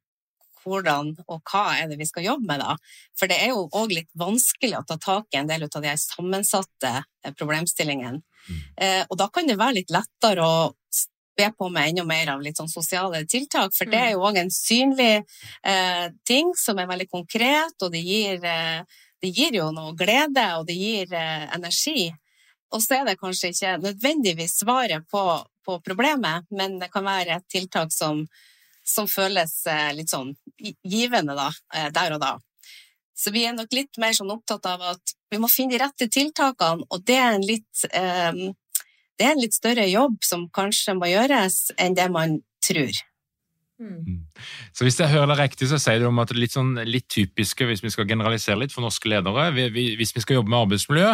hvordan 0.66 1.12
og 1.30 1.42
hva 1.46 1.64
er 1.78 1.90
det 1.90 1.98
vi 2.00 2.08
skal 2.08 2.24
jobbe 2.26 2.48
med, 2.48 2.62
da. 2.62 2.74
For 3.18 3.30
det 3.30 3.38
er 3.42 3.52
jo 3.52 3.68
òg 3.70 3.92
litt 3.94 4.10
vanskelig 4.18 4.80
å 4.80 4.86
ta 4.88 4.96
tak 5.02 5.34
i 5.34 5.40
en 5.40 5.50
del 5.50 5.66
av 5.68 5.84
de 5.84 5.92
sammensatte 6.00 6.92
eh, 6.98 7.34
problemstillingene. 7.38 8.22
Eh, 8.74 9.04
og 9.06 9.14
da 9.20 9.28
kan 9.32 9.46
det 9.46 9.58
være 9.60 9.80
litt 9.80 9.94
lettere 9.94 10.42
å 10.42 10.66
be 11.36 11.50
på 11.52 11.68
med 11.68 11.90
enda 11.90 12.04
mer 12.08 12.30
av 12.32 12.42
litt 12.42 12.58
sånn 12.58 12.70
sosiale 12.70 13.24
tiltak, 13.28 13.74
for 13.76 13.90
det 13.92 13.98
er 14.00 14.14
jo 14.14 14.24
òg 14.24 14.38
en 14.40 14.52
synlig 14.52 15.18
eh, 15.20 16.06
ting 16.28 16.54
som 16.56 16.78
er 16.80 16.88
veldig 16.88 17.08
konkret, 17.12 17.76
og 17.82 17.92
det 17.92 18.02
gir, 18.04 18.40
eh, 18.40 19.02
det 19.22 19.32
gir 19.36 19.58
jo 19.58 19.68
noe 19.74 19.92
glede, 19.98 20.46
og 20.56 20.66
det 20.70 20.78
gir 20.78 21.12
eh, 21.12 21.44
energi. 21.56 22.08
Og 22.74 22.82
så 22.82 23.00
er 23.00 23.10
det 23.10 23.20
kanskje 23.20 23.52
ikke 23.52 23.76
nødvendigvis 23.84 24.58
svaret 24.62 25.04
på, 25.12 25.22
på 25.66 25.78
problemet, 25.84 26.46
men 26.54 26.78
det 26.80 26.90
kan 26.92 27.06
være 27.06 27.40
et 27.40 27.48
tiltak 27.52 27.92
som, 27.94 28.24
som 28.86 29.08
føles 29.10 29.58
eh, 29.70 29.90
litt 29.96 30.12
sånn 30.12 30.32
givende 30.86 31.36
da, 31.38 31.50
eh, 31.74 31.88
der 31.94 32.16
og 32.16 32.22
da. 32.22 32.36
Så 33.16 33.32
vi 33.32 33.46
er 33.48 33.56
nok 33.56 33.72
litt 33.72 33.98
mer 34.00 34.14
sånn 34.16 34.32
opptatt 34.34 34.66
av 34.68 34.84
at 34.92 35.16
vi 35.32 35.40
må 35.40 35.48
finne 35.50 35.74
de 35.74 35.82
rette 35.82 36.08
tiltakene, 36.12 36.86
og 36.92 37.04
det 37.08 37.18
er 37.18 37.34
en 37.34 37.46
litt, 37.46 37.84
eh, 37.90 38.46
det 39.16 39.26
er 39.26 39.34
en 39.34 39.42
litt 39.42 39.56
større 39.56 39.88
jobb 39.88 40.20
som 40.24 40.48
kanskje 40.54 40.96
må 40.98 41.10
gjøres 41.10 41.72
enn 41.80 41.96
det 41.96 42.10
man 42.12 42.40
tror. 42.64 43.04
Mm. 43.76 44.24
Så 44.72 44.86
hvis 44.86 44.96
jeg 45.00 45.12
hører 45.12 45.34
deg 45.34 45.42
riktig, 45.42 45.68
så 45.68 45.78
sier 45.80 46.00
du 46.00 46.08
om 46.08 46.20
at 46.22 46.30
det 46.30 46.38
er 46.38 46.44
litt, 46.44 46.54
sånn, 46.54 46.72
litt 46.88 47.08
typiske, 47.12 47.66
hvis 47.68 47.84
vi 47.84 47.92
skal 47.92 48.08
generalisere 48.08 48.62
litt 48.62 48.72
for 48.72 48.84
norske 48.84 49.10
ledere, 49.10 49.50
vi, 49.56 49.68
vi, 49.72 49.86
hvis 50.00 50.14
vi 50.16 50.24
skal 50.24 50.40
jobbe 50.40 50.52
med 50.52 50.62
arbeidsmiljø, 50.64 51.10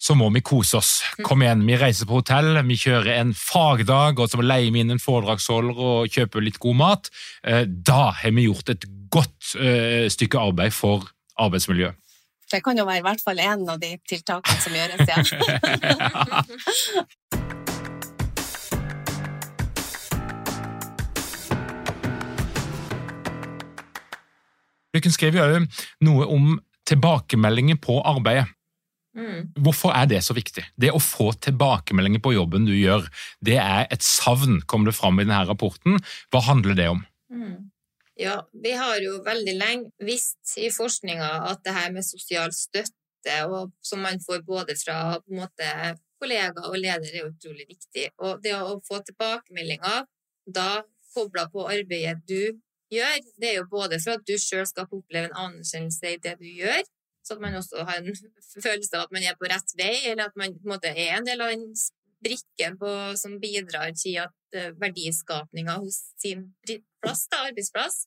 så 0.00 0.14
må 0.16 0.30
vi 0.32 0.40
kose 0.40 0.78
oss. 0.78 1.02
Kom 1.26 1.42
igjen, 1.44 1.66
vi 1.68 1.76
reiser 1.76 2.06
på 2.08 2.14
hotell, 2.22 2.54
vi 2.64 2.76
kjører 2.80 3.18
en 3.18 3.34
fagdag, 3.36 4.16
og 4.18 4.30
så 4.32 4.40
leier 4.40 4.72
vi 4.72 4.80
inn 4.80 4.90
en 4.94 5.02
foredragsholder 5.02 5.76
og 5.76 6.08
kjøper 6.14 6.40
litt 6.46 6.58
god 6.62 6.76
mat. 6.80 7.10
Eh, 7.44 7.64
Da 7.68 8.10
har 8.22 8.32
vi 8.32 8.46
gjort 8.48 8.68
et 8.72 8.84
godt 9.12 9.52
eh, 9.60 10.08
stykke 10.08 10.38
arbeid 10.40 10.72
for 10.72 11.04
arbeidsmiljøet. 11.40 11.94
Det 12.50 12.62
kan 12.64 12.78
jo 12.78 12.84
være 12.88 12.98
i 12.98 13.02
hvert 13.06 13.20
fall 13.22 13.38
en 13.44 13.68
av 13.70 13.78
de 13.78 13.98
tiltakene 14.08 14.58
som 14.58 14.74
gjøres, 14.74 15.06
ja. 15.06 15.16
Lykken 24.90 25.14
skriver 25.14 25.54
jo 25.54 25.62
noe 26.08 26.26
om 26.26 26.58
tilbakemeldinger 26.90 27.78
på 27.78 28.02
arbeidet. 28.02 28.50
Mm. 29.16 29.50
Hvorfor 29.58 29.94
er 29.96 30.06
det 30.10 30.20
så 30.22 30.34
viktig? 30.36 30.62
Det 30.78 30.92
å 30.94 31.02
få 31.02 31.32
tilbakemeldinger 31.42 32.22
på 32.22 32.34
jobben 32.36 32.68
du 32.68 32.74
gjør, 32.76 33.08
det 33.42 33.58
er 33.62 33.88
et 33.90 34.06
savn, 34.06 34.60
kom 34.70 34.86
det 34.86 34.94
fram 34.94 35.18
i 35.18 35.26
denne 35.26 35.42
rapporten. 35.48 35.98
Hva 36.30 36.44
handler 36.46 36.78
det 36.78 36.88
om? 36.92 37.02
Mm. 37.32 37.70
Ja, 38.20 38.36
vi 38.52 38.72
har 38.76 39.00
jo 39.00 39.18
veldig 39.24 39.56
lenge 39.56 40.06
visst 40.06 40.58
i 40.60 40.68
forskninga 40.74 41.28
at 41.50 41.62
det 41.64 41.74
her 41.74 41.92
med 41.94 42.04
sosial 42.04 42.52
støtte, 42.54 43.36
og, 43.48 43.72
som 43.84 44.02
man 44.04 44.20
får 44.22 44.44
både 44.46 44.76
fra 44.76 45.18
på 45.20 45.34
en 45.34 45.42
måte, 45.42 45.68
kollegaer 46.20 46.68
og 46.68 46.76
leder, 46.76 47.08
er 47.16 47.30
utrolig 47.30 47.66
viktig. 47.68 48.10
Og 48.20 48.42
det 48.44 48.52
å 48.56 48.76
få 48.84 49.00
tilbakemeldinger, 49.06 50.04
da 50.46 50.82
kobla 51.14 51.46
på 51.52 51.64
arbeidet 51.72 52.20
du 52.28 52.60
gjør, 52.92 53.16
det 53.40 53.52
er 53.52 53.56
jo 53.60 53.68
både 53.70 53.98
for 54.02 54.18
at 54.18 54.26
du 54.28 54.36
sjøl 54.38 54.66
skal 54.68 54.88
få 54.90 55.00
oppleve 55.00 55.30
en 55.30 55.40
anerkjennelse 55.46 56.12
i 56.12 56.20
det 56.22 56.36
du 56.42 56.48
gjør, 56.48 56.82
Så 57.22 57.36
at 57.36 57.42
man 57.42 57.56
også 57.58 57.84
har 57.84 58.00
en 58.00 58.14
følelse 58.62 58.96
av 58.96 59.06
at 59.06 59.14
man 59.14 59.24
er 59.26 59.36
på 59.38 59.48
rett 59.50 59.74
vei, 59.78 59.94
eller 60.10 60.30
at 60.30 60.38
man 60.40 60.54
på 60.56 60.64
en 60.64 60.74
måte 60.74 60.92
er 60.92 61.18
en 61.18 61.26
del 61.28 61.42
av 61.44 61.52
den 61.52 61.66
brikken 62.24 62.78
på, 62.80 62.90
som 63.16 63.38
bidrar 63.40 63.92
til 63.96 64.20
at 64.24 64.34
uh, 64.56 65.80
hos 65.80 65.98
sin 66.20 66.48
plass, 67.02 67.26
da, 67.32 67.46
arbeidsplass, 67.48 68.04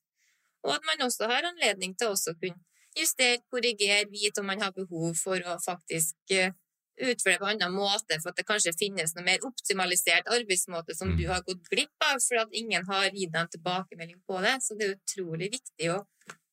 og 0.63 0.75
at 0.75 0.85
man 0.89 1.05
også 1.07 1.27
har 1.29 1.49
anledning 1.49 1.95
til 1.97 2.13
å 2.13 2.35
kunne 2.39 2.61
justere, 2.97 3.41
korrigere, 3.49 4.05
vite 4.09 4.41
om 4.41 4.51
man 4.51 4.61
har 4.61 4.73
behov 4.75 5.15
for 5.17 5.41
å 5.49 5.57
faktisk 5.61 6.15
uh, 6.37 6.53
utføre 7.01 7.33
det 7.33 7.41
på 7.41 7.49
en 7.49 7.57
annen 7.57 7.73
måte, 7.75 8.19
for 8.21 8.31
at 8.31 8.39
det 8.39 8.45
kanskje 8.47 8.75
finnes 8.77 9.15
noe 9.15 9.25
mer 9.25 9.45
optimalisert 9.47 10.29
arbeidsmåte 10.35 10.95
som 10.97 11.15
du 11.15 11.23
mm. 11.25 11.29
har 11.31 11.45
gått 11.47 11.69
glipp 11.71 12.05
av, 12.05 12.21
for 12.21 12.43
at 12.43 12.53
ingen 12.53 12.85
har 12.89 13.09
gitt 13.09 13.33
deg 13.33 13.41
en 13.41 13.53
tilbakemelding 13.55 14.19
på 14.29 14.41
det. 14.45 14.57
Så 14.61 14.77
det 14.77 14.87
er 14.87 14.97
utrolig 14.99 15.49
viktig 15.55 15.89
å, 15.95 16.03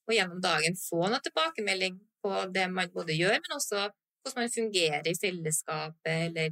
å 0.09 0.15
gjennom 0.15 0.41
dagen 0.41 0.77
få 0.79 1.03
noe 1.05 1.21
tilbakemelding 1.21 1.99
på 2.23 2.33
det 2.53 2.67
man 2.71 2.91
både 2.93 3.17
gjør, 3.17 3.37
men 3.43 3.57
også 3.57 3.87
hvordan 4.21 4.43
man 4.43 4.53
fungerer 4.53 5.07
i 5.09 5.15
fellesskapet, 5.17 6.11
eller 6.27 6.51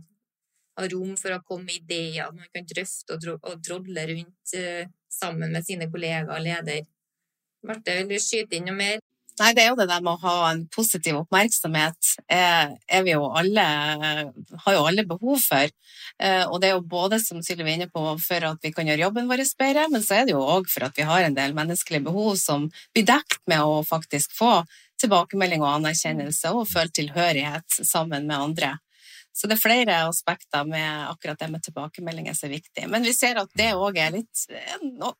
har 0.80 0.94
rom 0.94 1.16
for 1.20 1.36
å 1.36 1.42
komme 1.46 1.68
med 1.68 1.84
ideer 1.84 2.32
man 2.34 2.48
kan 2.56 2.66
drøfte 2.68 3.18
og, 3.36 3.52
drodle 3.66 4.08
rundt 4.14 4.56
uh, 4.56 4.88
sammen 5.12 5.54
med 5.54 5.68
sine 5.68 5.90
kollegaer 5.92 6.32
og 6.32 6.44
leder. 6.46 6.88
Marte, 7.68 7.96
vil 8.00 8.14
du 8.14 8.20
skyte 8.24 8.56
inn 8.58 8.70
noe 8.70 8.78
mer? 8.78 9.00
Nei, 9.40 9.54
det 9.56 9.64
er 9.64 9.70
jo 9.70 9.78
det 9.80 9.88
der 9.88 10.02
med 10.04 10.18
å 10.18 10.20
ha 10.26 10.50
en 10.50 10.66
positiv 10.74 11.22
oppmerksomhet, 11.22 12.10
er, 12.28 12.74
er 12.92 13.04
vi 13.06 13.14
jo 13.14 13.30
alle, 13.40 13.64
har 14.66 14.76
jo 14.76 14.82
alle 14.84 15.06
behov 15.08 15.40
for. 15.40 15.72
Eh, 16.20 16.44
og 16.44 16.58
det 16.60 16.68
er 16.70 16.74
jo 16.74 16.84
både, 16.92 17.22
som 17.24 17.40
Sylvi 17.46 17.64
er 17.70 17.78
inne 17.78 17.88
på, 17.92 18.04
for 18.20 18.48
at 18.50 18.60
vi 18.66 18.74
kan 18.76 18.90
gjøre 18.90 19.06
jobben 19.06 19.32
vår 19.32 19.46
bedre, 19.62 19.86
men 19.94 20.04
så 20.04 20.18
er 20.18 20.28
det 20.28 20.36
jo 20.36 20.44
òg 20.44 20.68
for 20.68 20.90
at 20.90 21.00
vi 21.00 21.08
har 21.08 21.24
en 21.24 21.38
del 21.38 21.56
menneskelige 21.56 22.04
behov 22.10 22.36
som 22.42 22.68
blir 22.92 23.08
dekt 23.08 23.40
med 23.48 23.64
å 23.64 23.80
faktisk 23.88 24.36
få 24.36 24.58
tilbakemelding 25.00 25.64
og 25.64 25.80
anerkjennelse 25.80 26.54
og 26.56 26.70
føle 26.70 26.94
tilhørighet 26.96 27.82
sammen 27.88 28.28
med 28.30 28.38
andre. 28.38 28.76
Så 29.34 29.48
det 29.48 29.56
er 29.56 29.62
flere 29.62 29.98
aspekter 30.10 30.66
med 30.68 31.06
akkurat 31.08 31.40
det 31.40 31.48
med 31.54 31.64
tilbakemeldinger 31.64 32.36
som 32.36 32.50
er 32.50 32.58
viktig. 32.58 32.88
Men 32.92 33.06
vi 33.08 33.14
ser 33.16 33.40
at 33.40 33.54
det 33.56 33.70
òg 33.78 34.00
er 34.02 34.18
litt 34.18 34.46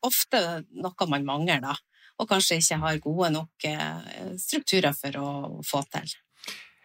ofte 0.04 0.42
noe 0.76 1.08
man 1.08 1.24
mangler, 1.28 1.62
da 1.64 1.76
og 2.20 2.28
kanskje 2.28 2.60
ikke 2.60 2.80
har 2.82 3.02
gode 3.04 3.30
nok 3.36 3.68
eh, 3.68 4.32
strukturer 4.40 4.96
for 4.96 5.20
å 5.20 5.30
få 5.66 5.82
til. 5.94 6.12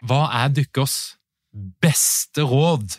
Hva 0.05 0.25
er 0.43 0.53
deres 0.55 0.95
beste 1.84 2.45
råd 2.47 2.97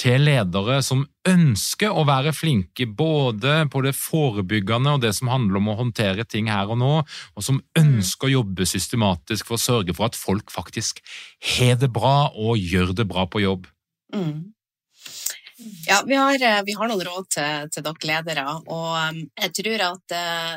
til 0.00 0.26
ledere 0.28 0.80
som 0.84 1.04
ønsker 1.26 1.92
å 1.92 2.04
være 2.06 2.34
flinke 2.36 2.86
både 2.86 3.62
på 3.72 3.80
det 3.86 3.94
forebyggende 3.96 4.96
og 4.96 5.04
det 5.04 5.14
som 5.16 5.30
handler 5.32 5.60
om 5.60 5.70
å 5.72 5.76
håndtere 5.78 6.26
ting 6.28 6.50
her 6.52 6.68
og 6.72 6.80
nå, 6.82 6.90
og 7.00 7.44
som 7.44 7.60
mm. 7.62 7.80
ønsker 7.82 8.28
å 8.28 8.34
jobbe 8.38 8.68
systematisk 8.68 9.48
for 9.48 9.56
å 9.56 9.64
sørge 9.64 9.96
for 9.96 10.10
at 10.10 10.18
folk 10.18 10.52
faktisk 10.52 11.00
har 11.56 11.80
det 11.80 11.90
bra 11.94 12.28
og 12.34 12.60
gjør 12.60 12.92
det 12.96 13.08
bra 13.08 13.24
på 13.30 13.42
jobb? 13.44 13.66
Mm. 14.14 14.52
Ja, 15.88 16.02
vi 16.04 16.14
har, 16.14 16.34
eh, 16.34 16.62
vi 16.66 16.76
har, 16.76 16.88
noen 16.88 17.04
råd 17.08 17.28
til, 17.32 17.68
til 17.72 17.84
dere 17.86 18.08
ledere, 18.10 18.44
og 18.68 18.88
um, 18.92 19.22
jeg 19.40 19.54
tror 19.56 19.84
at 19.86 20.16
uh, 20.16 20.56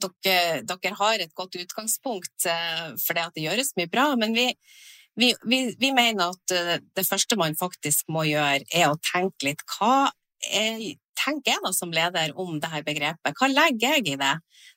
dere, 0.00 0.62
dere, 0.64 0.92
har 0.96 1.20
et 1.20 1.34
godt 1.36 1.58
utgangspunkt 1.60 2.48
uh, 2.48 2.94
for 3.02 3.12
det 3.12 3.26
at 3.26 3.36
det 3.36 3.44
gjøres 3.44 3.74
mye 3.76 3.92
bra, 3.92 4.08
men 4.16 4.32
vi, 4.36 4.48
vi, 5.16 5.32
vi, 5.48 5.60
vi, 5.80 5.90
mener 5.96 6.32
at 6.32 6.54
uh, 6.54 6.76
det 6.96 7.06
første 7.08 7.38
man 7.40 7.56
faktisk 7.58 8.10
må 8.12 8.26
gjøre, 8.28 8.64
er 8.72 8.90
å 8.90 9.00
tenke 9.12 9.50
litt 9.50 9.64
hva 9.76 10.10
er, 10.52 10.82
tenker 11.16 11.54
jeg 11.54 11.64
da 11.64 11.72
som 11.74 11.94
leder 11.94 12.34
om 12.38 12.58
dette 12.60 12.82
begrepet? 12.86 13.36
Hva 13.38 13.48
legger 13.50 13.96
jeg 13.96 14.12
i 14.12 14.18
det? 14.20 14.34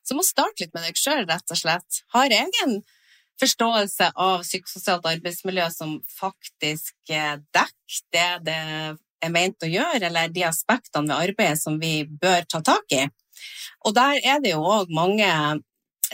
Så 0.08 0.18
må 0.18 0.26
starte 0.26 0.64
litt 0.64 0.74
med 0.76 0.88
deg 0.88 0.98
sjøl, 1.00 1.28
rett 1.30 1.54
og 1.54 1.60
slett. 1.60 2.02
Har 2.16 2.32
jeg 2.32 2.50
en 2.64 2.80
forståelse 3.40 4.10
av 4.20 4.42
psykososialt 4.44 5.06
arbeidsmiljø 5.08 5.68
som 5.72 6.00
faktisk 6.12 6.96
dekker 7.12 8.42
det 8.48 8.58
det 9.20 9.28
er 9.28 9.32
ment 9.36 9.66
å 9.66 9.68
gjøre, 9.68 10.08
eller 10.08 10.32
de 10.32 10.46
aspektene 10.48 11.12
ved 11.12 11.30
arbeidet 11.30 11.60
som 11.60 11.76
vi 11.80 12.06
bør 12.08 12.46
ta 12.48 12.62
tak 12.64 12.96
i? 12.96 13.06
Og 13.88 13.96
der 13.96 14.20
er 14.24 14.44
det 14.44 14.54
jo 14.54 14.64
òg 14.64 14.92
mange 14.96 15.28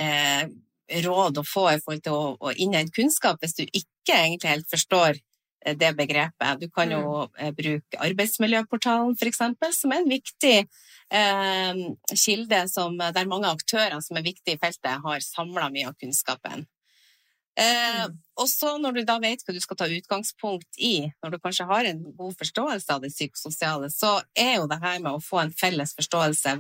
eh, 0.01 0.45
råd 0.89 1.39
å 1.41 1.45
få 1.45 1.69
i 1.71 1.79
forhold 1.81 2.03
til 2.05 2.17
å, 2.17 2.35
å 2.39 2.51
innhente 2.53 2.93
kunnskap 2.95 3.41
hvis 3.41 3.57
du 3.57 3.63
ikke 3.65 4.17
egentlig 4.17 4.51
helt 4.51 4.69
forstår 4.69 5.17
eh, 5.17 5.75
det 5.77 5.93
begrepet. 5.97 6.61
Du 6.61 6.69
kan 6.69 6.91
jo 6.93 7.01
mm. 7.25 7.39
eh, 7.39 7.53
bruke 7.57 8.01
Arbeidsmiljøportalen 8.07 9.17
f.eks., 9.17 9.41
som 9.79 9.95
er 9.95 10.03
en 10.03 10.13
viktig 10.13 10.55
eh, 10.61 11.81
kilde 12.13 12.61
som, 12.71 12.97
der 12.99 13.31
mange 13.31 13.51
aktører 13.51 13.97
som 14.05 14.19
er 14.19 14.27
viktige 14.29 14.59
i 14.59 14.61
feltet, 14.61 15.01
har 15.03 15.25
samla 15.25 15.71
mye 15.73 15.89
av 15.89 15.97
kunnskapen. 16.01 16.67
Eh, 17.55 18.03
mm. 18.03 18.15
og 18.43 18.49
så 18.51 18.73
når 18.83 18.97
du 18.97 19.01
da 19.07 19.15
vet 19.23 19.43
hva 19.45 19.53
du 19.55 19.61
skal 19.63 19.77
ta 19.79 19.87
utgangspunkt 19.87 20.75
i, 20.75 21.07
når 21.23 21.35
du 21.35 21.39
kanskje 21.39 21.67
har 21.69 21.87
en 21.87 22.01
god 22.17 22.35
forståelse 22.35 22.97
av 22.97 23.03
det 23.05 23.13
psykososiale, 23.15 23.89
så 23.93 24.17
er 24.35 24.57
jo 24.59 24.67
det 24.67 24.81
her 24.83 24.99
med 24.99 25.13
å 25.15 25.23
få 25.23 25.39
en 25.45 25.55
felles 25.55 25.95
forståelse 25.95 26.57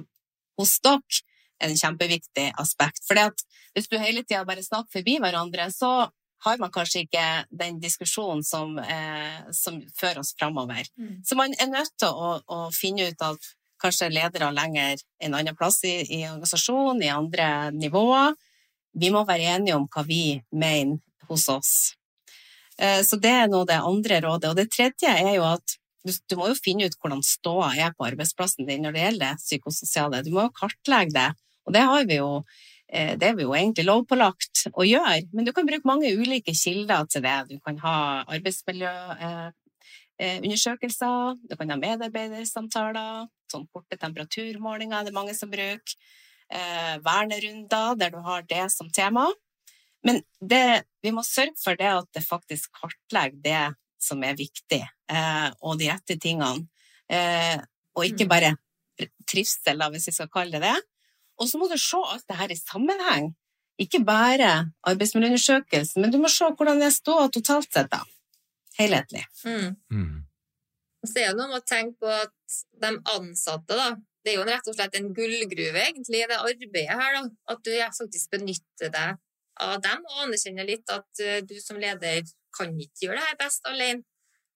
hos 0.55 0.77
dere 0.85 1.03
er 1.03 1.34
en 1.63 1.75
kjempeviktig 1.77 2.49
aspekt. 2.61 3.03
For 3.07 3.19
hvis 3.75 3.89
du 3.91 3.97
hele 3.99 4.23
tida 4.23 4.43
bare 4.47 4.63
snakker 4.63 4.99
forbi 4.99 5.17
hverandre, 5.23 5.69
så 5.73 6.07
har 6.45 6.61
man 6.61 6.71
kanskje 6.73 7.05
ikke 7.05 7.25
den 7.49 7.79
diskusjonen 7.81 8.43
som, 8.45 8.77
eh, 8.79 9.45
som 9.51 9.79
fører 9.97 10.19
oss 10.21 10.35
framover. 10.37 10.85
Mm. 10.99 11.21
Så 11.25 11.35
man 11.35 11.55
er 11.59 11.71
nødt 11.71 11.93
til 11.97 12.11
å, 12.11 12.39
å, 12.45 12.59
finne 12.75 13.09
ut 13.09 13.21
at 13.25 13.51
kanskje 13.81 14.11
ledere 14.13 14.51
lenger 14.53 15.01
en 15.23 15.37
annen 15.37 15.57
plass 15.57 15.81
i, 15.83 15.95
i 16.19 16.21
organisasjonen, 16.27 17.03
i 17.03 17.13
andre 17.13 17.71
nivåer. 17.73 18.35
Vi 18.95 19.09
må 19.11 19.25
være 19.27 19.55
enige 19.57 19.79
om 19.79 19.87
hva 19.91 20.05
vi 20.07 20.41
mener 20.51 20.99
hos 21.29 21.47
oss. 21.49 21.73
Eh, 22.77 23.01
så 23.03 23.17
det 23.17 23.31
er 23.31 23.49
nå 23.51 23.63
det 23.67 23.79
andre 23.81 24.21
rådet. 24.27 24.51
Og 24.51 24.59
det 24.59 24.69
tredje 24.75 25.11
er 25.11 25.33
jo 25.37 25.47
at 25.49 25.77
du, 26.05 26.13
du, 26.13 26.35
må 26.37 26.51
jo 26.51 26.59
finne 26.59 26.85
ut 26.85 26.97
hvordan 27.01 27.23
ståa 27.25 27.71
er 27.81 27.95
på 27.97 28.05
arbeidsplassen 28.05 28.67
din 28.67 28.85
når 28.85 28.93
det 28.93 29.05
gjelder 29.05 29.25
det 29.25 29.41
psykososiale. 29.41 30.21
Du 30.25 30.31
må 30.35 30.45
jo 30.45 30.53
kartlegge 30.59 31.15
det, 31.15 31.29
og 31.65 31.73
det 31.75 31.83
har 31.85 32.03
vi 32.09 32.15
jo 32.19 32.29
eh, 32.87 33.13
det 33.19 33.27
er 33.29 33.35
vi 33.37 33.43
jo 33.45 33.53
egentlig 33.57 33.85
lovpålagt 33.87 34.55
å 34.73 34.83
gjøre, 34.85 35.21
men 35.33 35.45
du 35.47 35.51
kan 35.55 35.67
bruke 35.67 35.89
mange 35.89 36.15
ulike 36.15 36.53
kilder 36.57 37.01
til 37.11 37.21
det. 37.25 37.39
Du 37.49 37.57
kan 37.65 37.75
ha 37.83 37.95
arbeidsmiljøundersøkelser, 38.37 41.21
eh, 41.31 41.37
du 41.49 41.53
kan 41.57 41.71
ha 41.73 41.77
medarbeidersamtaler, 41.81 43.13
sånn 43.51 43.69
korte 43.73 43.95
temperaturmålinger 44.01 44.97
er 44.99 45.05
det 45.07 45.15
mange 45.15 45.33
som 45.37 45.49
bruker, 45.51 45.93
eh, 46.49 46.95
vernerunder 47.05 47.87
der 47.99 48.09
du 48.13 48.19
har 48.25 48.41
det 48.47 48.65
som 48.71 48.89
tema. 48.89 49.25
Men 50.05 50.21
det, 50.39 50.85
vi 51.01 51.11
må 51.11 51.23
sørge 51.25 51.57
for 51.57 51.77
det 51.79 51.89
at 51.89 52.07
det 52.13 52.25
faktisk 52.25 52.69
kartlegger 52.77 53.41
det 53.41 53.75
som 54.01 54.21
er 54.23 54.37
viktig, 54.37 54.83
eh, 55.09 55.47
og 55.65 55.79
de 55.79 55.89
rette 55.89 56.17
tingene. 56.21 56.67
Eh, 57.09 57.57
og 57.95 58.05
ikke 58.05 58.27
mm. 58.27 58.29
bare 58.29 58.51
trivsel, 59.27 59.81
hvis 59.93 60.09
vi 60.11 60.15
skal 60.15 60.31
kalle 60.31 60.59
det 60.59 60.67
det. 60.67 60.75
Og 61.41 61.49
så 61.49 61.59
må 61.59 61.67
du 61.71 61.77
se 61.79 61.99
alt 61.99 62.25
det 62.29 62.37
her 62.39 62.53
i 62.53 62.59
sammenheng. 62.59 63.33
Ikke 63.81 63.99
bare 64.07 64.51
arbeidsmiljøundersøkelsen, 64.87 66.01
men 66.01 66.13
du 66.13 66.19
må 66.21 66.31
se 66.31 66.47
hvordan 66.47 66.79
jeg 66.85 66.95
står 66.95 67.27
totalt 67.35 67.67
sett, 67.73 67.91
da. 67.91 68.03
Helhetlig. 68.79 69.25
Mm. 69.43 69.75
Mm. 69.91 70.23
Så 71.05 71.21
er 71.21 71.31
det 71.31 71.39
noe 71.39 71.51
med 71.51 71.61
å 71.61 71.67
tenke 71.67 71.99
på 72.01 72.11
at 72.11 72.55
de 72.81 72.91
ansatte, 73.17 73.75
da, 73.75 73.91
det 74.25 74.33
er 74.33 74.39
jo 74.39 74.47
rett 74.47 74.71
og 74.71 74.77
slett 74.77 74.95
en 74.97 75.11
gullgruve, 75.13 75.83
egentlig, 75.83 76.23
det 76.31 76.39
arbeidet 76.39 76.97
her. 76.97 77.19
da, 77.19 77.27
At 77.53 77.61
du 77.67 77.71
faktisk 77.99 78.31
benytter 78.33 78.91
deg 78.95 79.21
av 79.65 79.77
dem 79.83 80.01
og 80.09 80.25
anerkjenner 80.25 80.67
litt 80.67 80.89
at 80.91 81.23
uh, 81.23 81.39
du 81.45 81.55
som 81.61 81.77
leder 81.79 82.25
kan 82.55 82.73
ikke 82.73 83.05
gjøre 83.05 83.19
det 83.19 83.27
her 83.29 83.39
best 83.39 83.69
alene. 83.69 84.03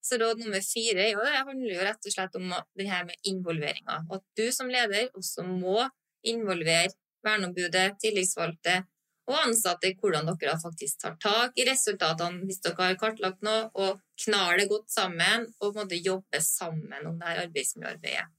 Så 0.04 0.16
råd 0.16 0.40
nummer 0.40 0.64
fire 0.64 1.10
jo, 1.10 1.20
det 1.20 1.42
handler 1.44 1.74
jo 1.74 1.86
rett 1.86 2.06
og 2.08 2.14
slett 2.14 2.36
om 2.40 2.54
det 2.80 2.86
her 2.88 3.04
med 3.06 3.28
involveringa. 3.28 3.98
At 4.16 4.24
du 4.40 4.46
som 4.56 4.72
leder 4.72 5.10
også 5.12 5.44
må 5.44 5.84
involvere 6.28 6.94
verneombudet, 7.26 7.98
tillitsvalgte 8.02 8.82
og 9.30 9.38
ansatte 9.44 9.92
i 9.92 9.98
hvordan 10.00 10.32
dere 10.32 10.56
faktisk 10.62 11.04
tar 11.04 11.18
tak 11.22 11.60
i 11.60 11.66
resultatene 11.68 12.48
hvis 12.48 12.64
dere 12.66 12.88
har 12.88 12.98
kartlagt 13.02 13.44
noe, 13.46 13.68
og 13.78 14.00
knar 14.24 14.58
det 14.58 14.70
godt 14.72 14.90
sammen 14.92 15.46
og 15.60 15.78
måtte 15.78 16.00
jobbe 16.00 16.42
sammen 16.44 17.06
om 17.06 17.20
det 17.20 17.30
her 17.30 17.44
arbeidsmiljøarbeidet. 17.46 18.32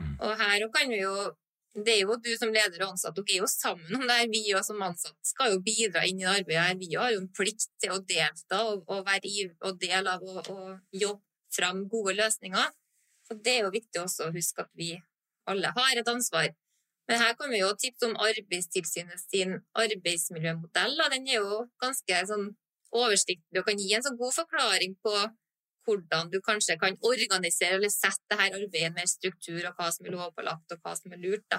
Mm. 0.00 0.16
Og 0.18 0.34
her 0.40 0.66
kan 0.74 0.90
vi 0.90 1.04
jo 1.04 1.14
det 1.72 1.94
er 1.94 2.02
jo 2.02 2.18
du 2.20 2.28
som 2.36 2.50
leder 2.52 2.82
og 2.84 2.90
ansatt, 2.92 3.16
dere 3.16 3.32
er 3.32 3.44
jo 3.44 3.48
sammen 3.48 3.94
om 3.96 4.02
det 4.04 4.16
her. 4.18 4.26
Vi 4.28 4.42
og 4.52 4.64
som 4.66 4.82
ansatte 4.84 5.24
skal 5.24 5.54
jo 5.54 5.62
bidra 5.64 6.02
inn 6.04 6.20
i 6.20 6.26
arbeidet 6.28 6.66
her. 6.66 6.74
Vi 6.76 6.90
har 6.92 7.14
jo 7.14 7.22
en 7.22 7.30
plikt 7.32 7.70
til 7.80 7.94
å 7.94 8.02
delta 8.04 8.58
og, 8.68 8.82
og 8.92 9.06
være 9.06 9.46
og 9.64 9.78
del 9.80 10.10
av 10.10 10.26
og, 10.26 10.50
og 10.52 10.98
jobbe 11.04 11.24
fram 11.56 11.86
gode 11.88 12.16
løsninger. 12.18 12.74
Og 13.32 13.40
det 13.40 13.54
er 13.54 13.64
jo 13.64 13.72
viktig 13.72 14.02
også 14.02 14.28
å 14.28 14.34
huske 14.34 14.66
at 14.66 14.72
vi 14.76 14.90
alle 15.48 15.72
har 15.72 15.96
et 15.96 16.12
ansvar. 16.12 16.52
Men 17.10 17.20
her 17.20 17.34
kan 17.38 17.50
vi 17.50 17.60
jo 17.60 17.70
tipse 17.78 18.06
om 18.06 18.18
Arbeidstilsynet 18.22 19.20
sin 19.20 19.56
arbeidsmiljømodell. 19.78 20.98
Den 21.14 21.28
er 21.28 21.40
jo 21.40 21.64
ganske 21.82 22.20
sånn 22.30 22.50
oversiktlig 22.92 23.60
og 23.60 23.68
kan 23.68 23.80
gi 23.80 23.94
en 23.96 24.04
sånn 24.04 24.20
god 24.20 24.36
forklaring 24.36 24.94
på 25.02 25.14
hvordan 25.86 26.30
du 26.30 26.38
kanskje 26.46 26.76
kan 26.78 26.96
organisere 27.08 27.78
eller 27.78 27.90
sette 27.90 28.22
dette 28.30 28.58
arbeidet 28.58 28.94
med 28.94 29.10
struktur, 29.10 29.60
og 29.66 29.78
hva 29.78 29.88
som 29.90 30.06
er 30.06 30.14
lovpålagt, 30.14 30.74
og 30.74 30.84
hva 30.84 30.94
som 30.98 31.14
er 31.14 31.22
lurt. 31.24 31.56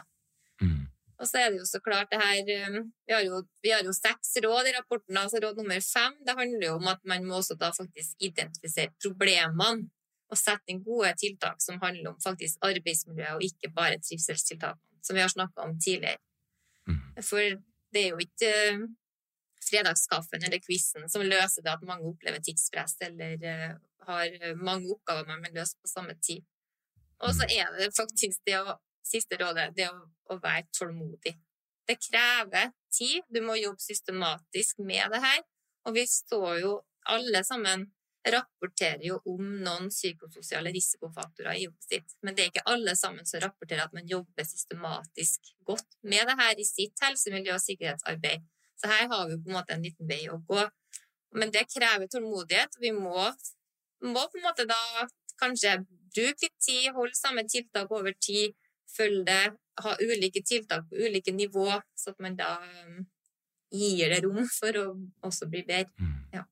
Mm. 0.61 0.85
Og 1.19 1.27
så 1.29 1.41
er 1.41 1.51
det 1.51 1.59
jo 1.59 1.67
så 1.67 1.81
klart 1.83 2.11
det 2.11 2.19
her 2.21 2.69
um, 2.69 2.87
Vi 3.07 3.13
har 3.13 3.25
jo, 3.25 3.41
vi 3.63 3.73
har 3.73 3.83
jo 3.85 3.93
seks 3.95 4.37
råd 4.45 4.69
i 4.69 4.75
rapporten, 4.77 5.17
altså 5.19 5.41
råd 5.43 5.59
nummer 5.59 5.83
fem. 5.83 6.15
Det 6.25 6.37
handler 6.39 6.67
jo 6.67 6.77
om 6.79 6.87
at 6.93 7.03
man 7.09 7.27
må 7.27 7.41
også 7.41 7.59
da 7.59 7.73
faktisk 7.75 8.15
identifisere 8.23 8.93
problemene 9.03 9.89
og 10.31 10.39
sette 10.39 10.73
inn 10.73 10.81
gode 10.85 11.11
tiltak 11.19 11.61
som 11.61 11.81
handler 11.83 12.13
om 12.13 12.19
faktisk 12.23 12.63
arbeidsmiljø, 12.65 13.35
og 13.35 13.45
ikke 13.45 13.69
bare 13.75 13.99
trivselstiltakene, 14.01 14.92
som 15.03 15.15
vi 15.15 15.23
har 15.23 15.31
snakka 15.31 15.67
om 15.67 15.77
tidligere. 15.79 16.21
Mm. 16.87 16.99
For 17.23 17.57
det 17.93 18.01
er 18.01 18.13
jo 18.13 18.21
ikke 18.23 18.51
uh, 18.73 18.85
fredagskaffen 19.63 20.43
eller 20.43 20.63
quizen 20.63 21.07
som 21.11 21.23
løser 21.23 21.63
det 21.63 21.75
at 21.75 21.85
mange 21.87 22.09
opplever 22.09 22.43
tidspress 22.43 22.97
eller 23.07 23.37
uh, 23.43 23.75
har 24.07 24.55
mange 24.59 24.91
oppgaver 24.91 25.29
man 25.29 25.43
må 25.43 25.53
løse 25.53 25.79
på 25.79 25.91
samme 25.91 26.15
tid. 26.19 26.43
Og 27.23 27.31
så 27.35 27.47
er 27.47 27.69
det 27.77 27.93
faktisk 27.95 28.41
det 28.47 28.57
å 28.59 28.75
siste 29.07 29.37
rådet 29.39 29.71
det 29.77 29.87
å, 29.91 29.95
å 30.33 30.39
være 30.43 30.67
tålmodig. 30.75 31.35
Det 31.87 31.99
krever 31.99 32.71
tid. 32.93 33.23
Du 33.31 33.41
må 33.43 33.55
jobbe 33.59 33.83
systematisk 33.83 34.79
med 34.83 35.11
det 35.11 35.21
her. 35.23 35.41
Og 35.87 35.97
vi 35.97 36.05
står 36.07 36.59
jo 36.63 36.73
alle 37.11 37.43
sammen 37.47 37.89
rapporterer 38.31 39.03
jo 39.03 39.17
om 39.27 39.41
noen 39.65 39.89
psykososiale 39.91 40.71
risikofaktorer 40.71 41.57
i 41.57 41.65
jobbet 41.65 41.87
sitt. 41.89 42.13
Men 42.23 42.35
det 42.35 42.43
er 42.43 42.51
ikke 42.51 42.65
alle 42.71 42.95
sammen 42.95 43.27
som 43.27 43.43
rapporterer 43.43 43.83
at 43.83 43.95
man 43.95 44.07
jobber 44.07 44.47
systematisk 44.47 45.53
godt 45.67 45.97
med 46.01 46.29
det 46.29 46.37
her 46.39 46.59
i 46.59 46.67
sitt 46.67 47.03
helse-, 47.03 47.33
miljø- 47.33 47.57
og 47.57 47.63
sikkerhetsarbeid. 47.63 48.45
Så 48.79 48.91
her 48.91 49.09
har 49.11 49.27
vi 49.29 49.39
på 49.39 49.51
en 49.51 49.57
måte 49.57 49.75
en 49.75 49.83
liten 49.83 50.07
vei 50.07 50.21
å 50.31 50.39
gå. 50.47 50.63
Men 51.39 51.51
det 51.51 51.65
krever 51.71 52.07
tålmodighet. 52.07 52.79
Vi 52.79 52.93
må, 52.95 53.27
må 54.05 54.25
på 54.29 54.39
en 54.39 54.47
måte 54.47 54.67
da 54.69 55.07
kanskje 55.41 55.79
bruke 56.13 56.45
litt 56.45 56.57
tid, 56.61 56.91
holde 56.95 57.17
samme 57.17 57.43
tiltak 57.49 57.91
over 57.91 58.15
tid, 58.21 58.53
følge 58.93 59.25
det, 59.27 59.43
ha 59.83 59.95
ulike 59.99 60.43
tiltak 60.45 60.85
på 60.89 61.01
ulike 61.07 61.33
nivå, 61.33 61.69
så 61.97 62.13
at 62.13 62.19
man 62.21 62.37
da 62.37 62.51
gir 63.73 64.11
det 64.13 64.21
rom 64.25 64.43
for 64.53 64.77
å 64.77 64.85
også 65.25 65.49
bli 65.49 65.63
bedre. 65.65 65.89
Mm. 65.97 66.17
Ja. 66.35 66.43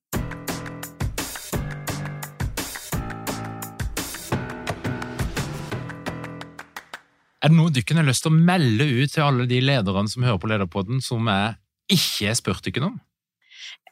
Er 7.41 7.49
det 7.49 7.57
noe 7.57 7.73
dere 7.73 7.97
har 7.97 8.05
lyst 8.05 8.25
til 8.25 8.33
å 8.33 8.41
melde 8.51 8.85
ut 8.85 9.13
til 9.13 9.25
alle 9.25 9.47
de 9.49 9.61
lederne 9.63 10.09
som 10.11 10.25
hører 10.25 10.41
på 10.41 10.49
Lederpodden, 10.51 11.01
som 11.01 11.25
jeg 11.31 11.55
ikke 11.97 12.29
har 12.29 12.37
spurt 12.37 12.67
dere 12.67 12.91
om? 12.91 12.99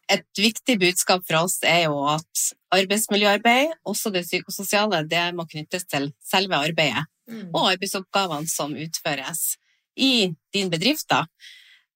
Et 0.10 0.26
viktig 0.38 0.76
budskap 0.82 1.26
fra 1.26 1.44
oss 1.46 1.60
er 1.66 1.84
jo 1.88 2.02
at 2.10 2.44
arbeidsmiljøarbeid, 2.74 3.76
også 3.90 4.10
det 4.14 4.26
psykososiale, 4.26 5.04
det 5.10 5.28
må 5.38 5.46
knyttes 5.50 5.86
til 5.90 6.12
selve 6.26 6.58
arbeidet 6.58 7.06
Mm. 7.30 7.50
og 7.54 7.72
arbeidsoppgavene 7.76 8.50
som 8.50 8.76
utføres 8.76 9.56
i 10.00 10.32
din 10.54 10.70
bedrift. 10.72 11.08
Da. 11.12 11.26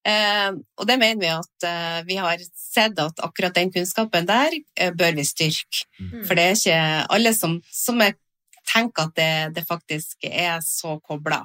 Eh, 0.05 0.51
og 0.77 0.87
det 0.89 0.97
mener 0.99 1.21
vi 1.21 1.31
at 1.31 1.67
eh, 1.67 2.01
vi 2.07 2.17
har 2.19 2.41
sett 2.53 2.99
at 2.99 3.21
akkurat 3.23 3.55
den 3.55 3.71
kunnskapen 3.73 4.27
der 4.29 4.53
eh, 4.75 4.91
bør 4.93 5.15
vi 5.17 5.25
styrke. 5.25 5.85
Mm. 5.99 6.25
For 6.27 6.37
det 6.37 6.45
er 6.45 6.57
ikke 6.57 6.81
alle 7.15 7.33
som, 7.37 7.57
som 7.71 8.03
er, 8.03 8.17
tenker 8.67 9.09
at 9.09 9.15
det, 9.17 9.33
det 9.57 9.65
faktisk 9.67 10.25
er 10.29 10.59
så 10.65 10.97
kobla. 11.03 11.43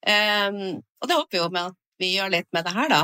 Um, 0.00 0.80
og 1.00 1.08
det 1.08 1.16
håper 1.16 1.34
vi 1.34 1.42
jo 1.42 1.48
med 1.52 1.72
at 1.72 1.78
vi 2.00 2.14
gjør 2.14 2.32
litt 2.32 2.48
med 2.56 2.64
det 2.64 2.74
her, 2.76 2.88
da. 2.92 3.02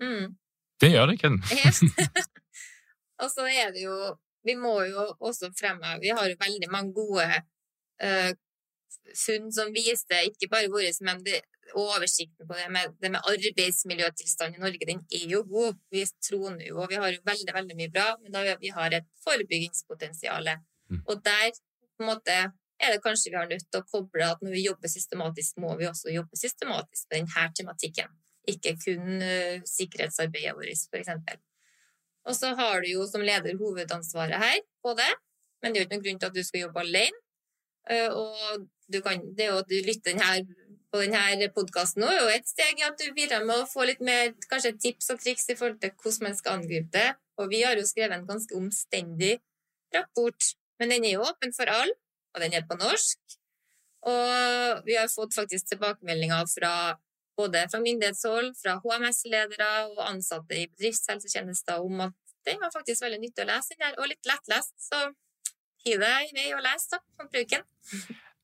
Mm. 0.00 0.36
Det 0.80 0.92
gjør 0.92 1.10
det, 1.10 1.18
Ken. 1.20 1.38
Og 3.22 3.30
så 3.32 3.46
er 3.50 3.72
det 3.74 3.82
jo 3.82 3.96
Vi 4.46 4.54
må 4.54 4.76
jo 4.86 5.08
også 5.18 5.50
fremheve 5.58 5.98
Vi 6.04 6.12
har 6.14 6.28
jo 6.30 6.36
veldig 6.38 6.68
mange 6.70 6.94
gode 6.94 7.26
uh, 7.26 8.30
funn 9.18 9.48
som 9.52 9.72
viser 9.74 10.28
ikke 10.28 10.48
bare 10.52 10.70
våre, 10.72 10.90
men 11.04 11.20
det, 11.24 11.40
oversikten 11.76 12.48
på 12.48 12.56
det 12.56 12.68
med, 12.72 12.94
det 13.00 13.10
med 13.12 13.24
arbeidsmiljøtilstand 13.32 14.56
i 14.56 14.62
Norge, 14.62 14.88
den 14.88 15.00
er 15.12 15.26
jo 15.32 15.42
god. 15.48 15.78
Vi 15.92 16.04
troner 16.24 16.66
jo, 16.68 16.78
og 16.82 16.90
vi 16.90 17.00
har 17.00 17.12
jo 17.12 17.24
veldig, 17.24 17.54
veldig 17.54 17.76
mye 17.78 17.92
bra, 17.92 18.06
men 18.22 18.32
da 18.32 18.56
vi 18.60 18.72
har 18.72 18.94
et 18.96 19.08
forebyggingspotensial. 19.24 20.50
Mm. 20.88 21.02
Og 21.06 21.24
der 21.24 21.50
på 21.52 22.04
en 22.04 22.10
måte 22.10 22.38
er 22.78 22.94
det 22.94 23.02
kanskje 23.02 23.32
vi 23.32 23.38
har 23.38 23.50
nødt 23.50 23.66
til 23.66 23.82
å 23.82 23.86
koble 23.90 24.26
at 24.26 24.42
når 24.44 24.54
vi 24.54 24.64
jobber 24.64 24.92
systematisk, 24.92 25.58
må 25.62 25.74
vi 25.80 25.88
også 25.88 26.12
jobbe 26.14 26.38
systematisk 26.38 27.08
med 27.08 27.16
denne 27.18 27.46
tematikken. 27.58 28.12
Ikke 28.48 28.74
kun 28.80 29.22
uh, 29.22 29.64
sikkerhetsarbeidet 29.66 30.54
vårt, 30.56 30.98
eksempel. 31.00 31.40
Og 32.28 32.36
så 32.36 32.52
har 32.58 32.84
du 32.84 32.90
jo 32.92 33.06
som 33.08 33.24
leder 33.24 33.58
hovedansvaret 33.58 34.38
her 34.38 34.60
på 34.84 34.94
det, 34.98 35.10
men 35.62 35.74
det 35.74 35.80
er 35.80 35.82
jo 35.82 35.88
ikke 35.88 35.96
noen 35.96 36.06
grunn 36.06 36.22
til 36.22 36.30
at 36.30 36.38
du 36.38 36.46
skal 36.46 36.64
jobbe 36.66 36.84
alene. 36.86 37.22
Uh, 37.88 38.10
og 38.14 39.04
kan, 39.04 39.22
det 39.36 39.46
er 39.46 39.52
jo 39.52 39.60
at 39.62 39.70
du 39.70 39.78
lytter 39.84 40.16
den 40.16 40.54
på 40.88 41.02
denne 41.02 41.48
podkasten 41.52 42.00
nå, 42.00 42.08
er 42.08 42.22
jo 42.22 42.32
et 42.32 42.48
steg 42.48 42.80
i 42.80 42.86
at 42.86 42.96
du 43.00 43.10
bidrar 43.16 43.44
med 43.44 43.64
å 43.64 43.68
få 43.68 43.84
litt 43.88 44.00
mer 44.04 44.30
kanskje 44.48 44.76
tips 44.80 45.10
og 45.12 45.20
triks 45.20 45.50
i 45.52 45.56
forhold 45.58 45.80
til 45.82 45.92
hvordan 45.92 46.28
man 46.28 46.38
skal 46.38 46.60
angripe 46.60 46.92
det. 46.94 47.08
Og 47.38 47.50
vi 47.52 47.60
har 47.62 47.76
jo 47.76 47.86
skrevet 47.86 48.16
en 48.16 48.28
ganske 48.28 48.56
omstendig 48.56 49.36
rapport, 49.94 50.52
men 50.80 50.94
den 50.94 51.04
er 51.04 51.18
jo 51.18 51.26
åpen 51.28 51.52
for 51.56 51.70
alle, 51.70 51.94
og 52.34 52.42
den 52.42 52.56
er 52.56 52.66
på 52.68 52.78
norsk. 52.78 53.38
Og 54.08 54.82
vi 54.86 54.96
har 54.98 55.10
fått 55.10 55.36
faktisk 55.36 55.72
tilbakemeldinger 55.72 56.46
fra 56.52 56.72
både 57.38 57.64
fra 57.70 57.80
myndighetshold, 57.82 58.52
fra 58.58 58.78
HMS-ledere 58.82 59.70
og 59.92 60.02
ansatte 60.08 60.56
i 60.58 60.66
bedriftshelsetjenester 60.70 61.82
om 61.84 62.06
at 62.08 62.16
den 62.48 62.60
var 62.62 62.72
faktisk 62.74 63.04
veldig 63.04 63.20
nyttig 63.22 63.44
å 63.44 63.50
lese, 63.50 63.74
den 63.74 63.84
der, 63.84 63.98
og 64.00 64.08
litt 64.10 64.28
lettlest. 64.28 64.74
Så 64.80 65.02
hiv 65.84 66.00
deg 66.02 66.30
i 66.30 66.34
vei 66.38 66.48
og 66.56 66.64
les, 66.64 66.88
da. 66.90 67.02
Bruk 67.28 67.52
den. 67.52 67.66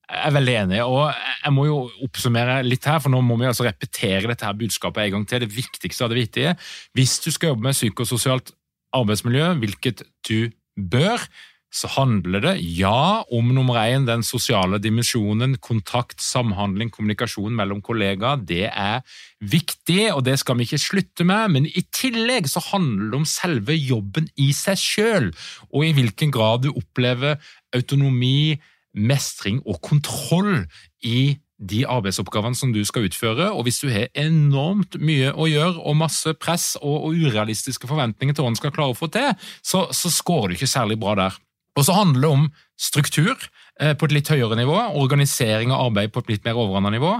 Jeg 0.05 0.21
er 0.21 0.35
veldig 0.35 0.53
enig, 0.59 0.81
og 0.85 1.07
jeg 1.09 1.53
må 1.55 1.63
jo 1.65 1.77
oppsummere 2.05 2.59
litt 2.65 2.85
her, 2.85 2.99
for 3.01 3.09
nå 3.09 3.23
må 3.25 3.39
vi 3.39 3.47
altså 3.49 3.65
repetere 3.65 4.29
dette 4.29 4.45
her 4.45 4.57
budskapet 4.59 5.07
en 5.07 5.17
gang 5.17 5.25
til. 5.31 5.41
Det 5.41 5.55
viktigste 5.55 6.05
av 6.05 6.13
det 6.13 6.19
viktige. 6.19 6.53
Hvis 6.97 7.17
du 7.25 7.31
skal 7.33 7.53
jobbe 7.53 7.65
med 7.65 7.77
psykososialt 7.77 8.53
arbeidsmiljø, 8.95 9.49
hvilket 9.63 10.05
du 10.29 10.51
bør, 10.75 11.25
så 11.75 11.89
handler 11.91 12.43
det 12.43 12.53
ja 12.77 13.25
om 13.35 13.49
nummer 13.55 13.81
én, 13.83 14.05
den 14.07 14.23
sosiale 14.23 14.79
dimensjonen, 14.79 15.57
kontakt, 15.59 16.21
samhandling, 16.23 16.91
kommunikasjon 16.93 17.55
mellom 17.57 17.81
kollegaer. 17.83 18.39
Det 18.47 18.69
er 18.69 19.03
viktig, 19.43 20.13
og 20.13 20.23
det 20.27 20.37
skal 20.39 20.55
vi 20.55 20.69
ikke 20.69 20.79
slutte 20.79 21.27
med, 21.27 21.51
men 21.57 21.67
i 21.67 21.83
tillegg 21.91 22.47
så 22.51 22.63
handler 22.71 23.11
det 23.11 23.19
om 23.19 23.27
selve 23.27 23.75
jobben 23.75 24.29
i 24.39 24.51
seg 24.55 24.79
sjøl, 24.79 25.31
og 25.73 25.83
i 25.83 25.91
hvilken 25.97 26.31
grad 26.31 26.63
du 26.63 26.71
opplever 26.71 27.41
autonomi, 27.75 28.55
mestring 28.95 29.59
og 29.67 29.81
kontroll 29.83 30.63
i 31.03 31.35
de 31.55 31.85
arbeidsoppgavene 31.87 32.57
som 32.57 32.71
du 32.75 32.81
skal 32.87 33.07
utføre, 33.07 33.47
og 33.51 33.63
hvis 33.67 33.79
du 33.83 33.87
har 33.91 34.11
enormt 34.19 34.97
mye 34.99 35.31
å 35.31 35.47
gjøre 35.47 35.79
og 35.87 35.97
masse 35.99 36.35
press 36.39 36.73
og, 36.81 37.09
og 37.09 37.19
urealistiske 37.25 37.87
forventninger 37.87 38.35
til 38.35 38.45
hva 38.45 38.51
du 38.51 38.59
skal 38.59 38.75
klare 38.75 38.95
å 38.95 38.97
få 38.97 39.11
til, 39.11 39.31
så, 39.63 39.85
så 39.95 40.11
scorer 40.11 40.51
du 40.51 40.57
ikke 40.57 40.71
særlig 40.71 40.99
bra 40.99 41.15
der. 41.19 41.39
Og 41.75 41.85
så 41.85 41.95
handler 41.95 42.23
det 42.23 42.31
om 42.31 42.47
struktur 42.79 43.35
eh, 43.81 43.93
på 43.97 44.07
et 44.07 44.15
litt 44.15 44.31
høyere 44.31 44.57
nivå, 44.59 44.75
organisering 45.01 45.73
av 45.75 45.89
arbeid 45.89 46.13
på 46.15 46.23
et 46.23 46.35
litt 46.35 46.47
mer 46.47 46.57
overordna 46.57 46.93
nivå, 46.93 47.13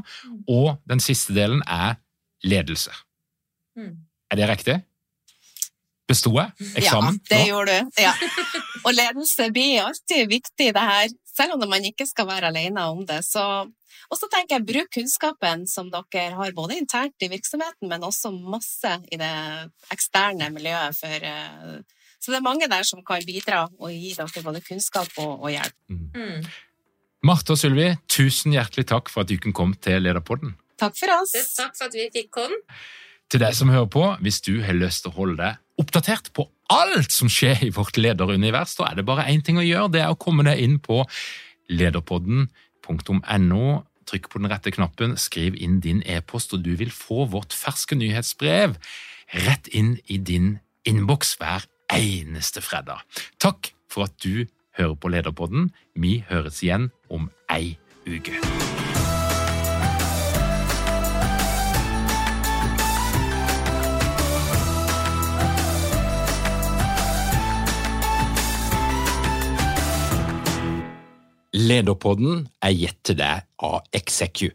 og 0.52 0.68
den 0.88 1.04
siste 1.04 1.36
delen 1.36 1.64
er 1.68 2.00
ledelse. 2.46 2.94
Mm. 3.76 3.96
Er 4.32 4.40
det 4.40 4.52
riktig? 4.52 4.78
Besto 6.06 6.32
jeg 6.38 6.54
eksamen? 6.78 7.18
Ja, 7.18 7.30
det 7.32 7.40
nå? 7.42 7.48
gjorde 7.50 7.76
du. 7.80 8.02
Ja. 8.04 8.14
Og 8.86 8.94
ledelse 8.94 9.50
blir 9.54 9.88
alltid 9.88 10.30
viktig, 10.30 10.70
det 10.76 10.84
her, 10.92 11.10
selv 11.26 11.58
om 11.58 11.66
man 11.70 11.88
ikke 11.88 12.06
skal 12.06 12.30
være 12.30 12.52
alene 12.52 12.84
om 12.92 13.02
det. 13.10 13.24
Så, 13.26 13.42
og 14.06 14.20
så 14.20 14.30
tenker 14.30 14.60
jeg, 14.60 14.68
bruk 14.70 14.92
kunnskapen 14.94 15.66
som 15.70 15.90
dere 15.94 16.28
har 16.38 16.54
både 16.58 16.78
internt 16.78 17.26
i 17.26 17.32
virksomheten, 17.32 17.90
men 17.90 18.06
også 18.06 18.32
masse 18.36 18.94
i 19.10 19.20
det 19.20 19.34
eksterne 19.96 20.52
miljøet. 20.54 21.00
For, 21.00 21.28
eh, 21.32 21.95
så 22.20 22.34
det 22.34 22.40
er 22.40 22.46
mange 22.46 22.70
der 22.72 22.86
som 22.88 23.04
kan 23.06 23.24
bidra 23.26 23.66
og 23.68 23.92
gi 23.94 24.14
dere 24.18 24.44
både 24.46 24.62
kunnskap 24.66 25.12
og, 25.22 25.46
og 25.46 25.52
hjelp. 25.54 25.76
Mm. 25.90 26.46
Marte 27.26 27.56
og 27.56 27.60
Sylvi, 27.60 27.90
tusen 28.12 28.54
hjertelig 28.54 28.88
takk 28.92 29.10
for 29.10 29.26
at 29.26 29.32
du 29.32 29.38
kunne 29.42 29.58
komme 29.58 29.80
til 29.82 30.04
Lederpodden. 30.06 30.54
Takk 30.80 30.98
for 31.00 31.16
oss. 31.16 31.34
Takk 31.56 31.78
for 31.78 31.90
at 31.90 31.98
vi 31.98 32.10
fikk 32.14 32.32
komme. 32.36 32.60
Til 33.32 33.42
deg 33.42 33.56
som 33.58 33.72
hører 33.74 33.90
på, 33.90 34.04
hvis 34.22 34.44
du 34.46 34.60
har 34.62 34.78
lyst 34.78 35.06
til 35.06 35.14
å 35.14 35.18
holde 35.20 35.40
deg 35.42 35.62
oppdatert 35.82 36.30
på 36.36 36.46
alt 36.72 37.12
som 37.12 37.30
skjer 37.32 37.66
i 37.68 37.72
vårt 37.76 37.98
lederunivers, 38.00 38.78
da 38.80 38.90
er 38.90 39.00
det 39.00 39.08
bare 39.08 39.28
én 39.32 39.44
ting 39.44 39.60
å 39.60 39.66
gjøre. 39.66 39.92
Det 39.96 40.04
er 40.06 40.14
å 40.14 40.20
komme 40.20 40.46
deg 40.48 40.62
inn 40.64 40.78
på 40.84 41.02
lederpodden.no. 41.74 43.66
Trykk 44.06 44.30
på 44.30 44.40
den 44.42 44.52
rette 44.52 44.72
knappen, 44.74 45.16
skriv 45.18 45.58
inn 45.58 45.80
din 45.82 46.04
e-post, 46.06 46.54
og 46.54 46.62
du 46.66 46.76
vil 46.78 46.94
få 46.94 47.26
vårt 47.32 47.56
ferske 47.58 47.98
nyhetsbrev 47.98 48.78
rett 49.48 49.68
inn 49.74 49.96
i 50.06 50.20
din 50.22 50.60
innboks 50.86 51.34
hver 51.42 51.66
eneste 51.94 52.62
fredag. 52.62 53.06
Takk 53.40 53.74
for 53.92 54.10
at 54.10 54.18
du 54.24 54.46
hører 54.78 54.96
på 54.96 55.12
Lederpodden. 55.12 55.72
Vi 55.96 56.20
høres 56.30 56.64
igjen 56.64 56.92
om 57.10 57.30
ei 57.52 57.78
uke. 58.08 58.40
Lederpodden 71.56 72.50
er 72.62 72.76
gitt 72.76 73.00
til 73.08 73.16
deg 73.22 73.46
av 73.64 73.86
Execu. 73.96 74.50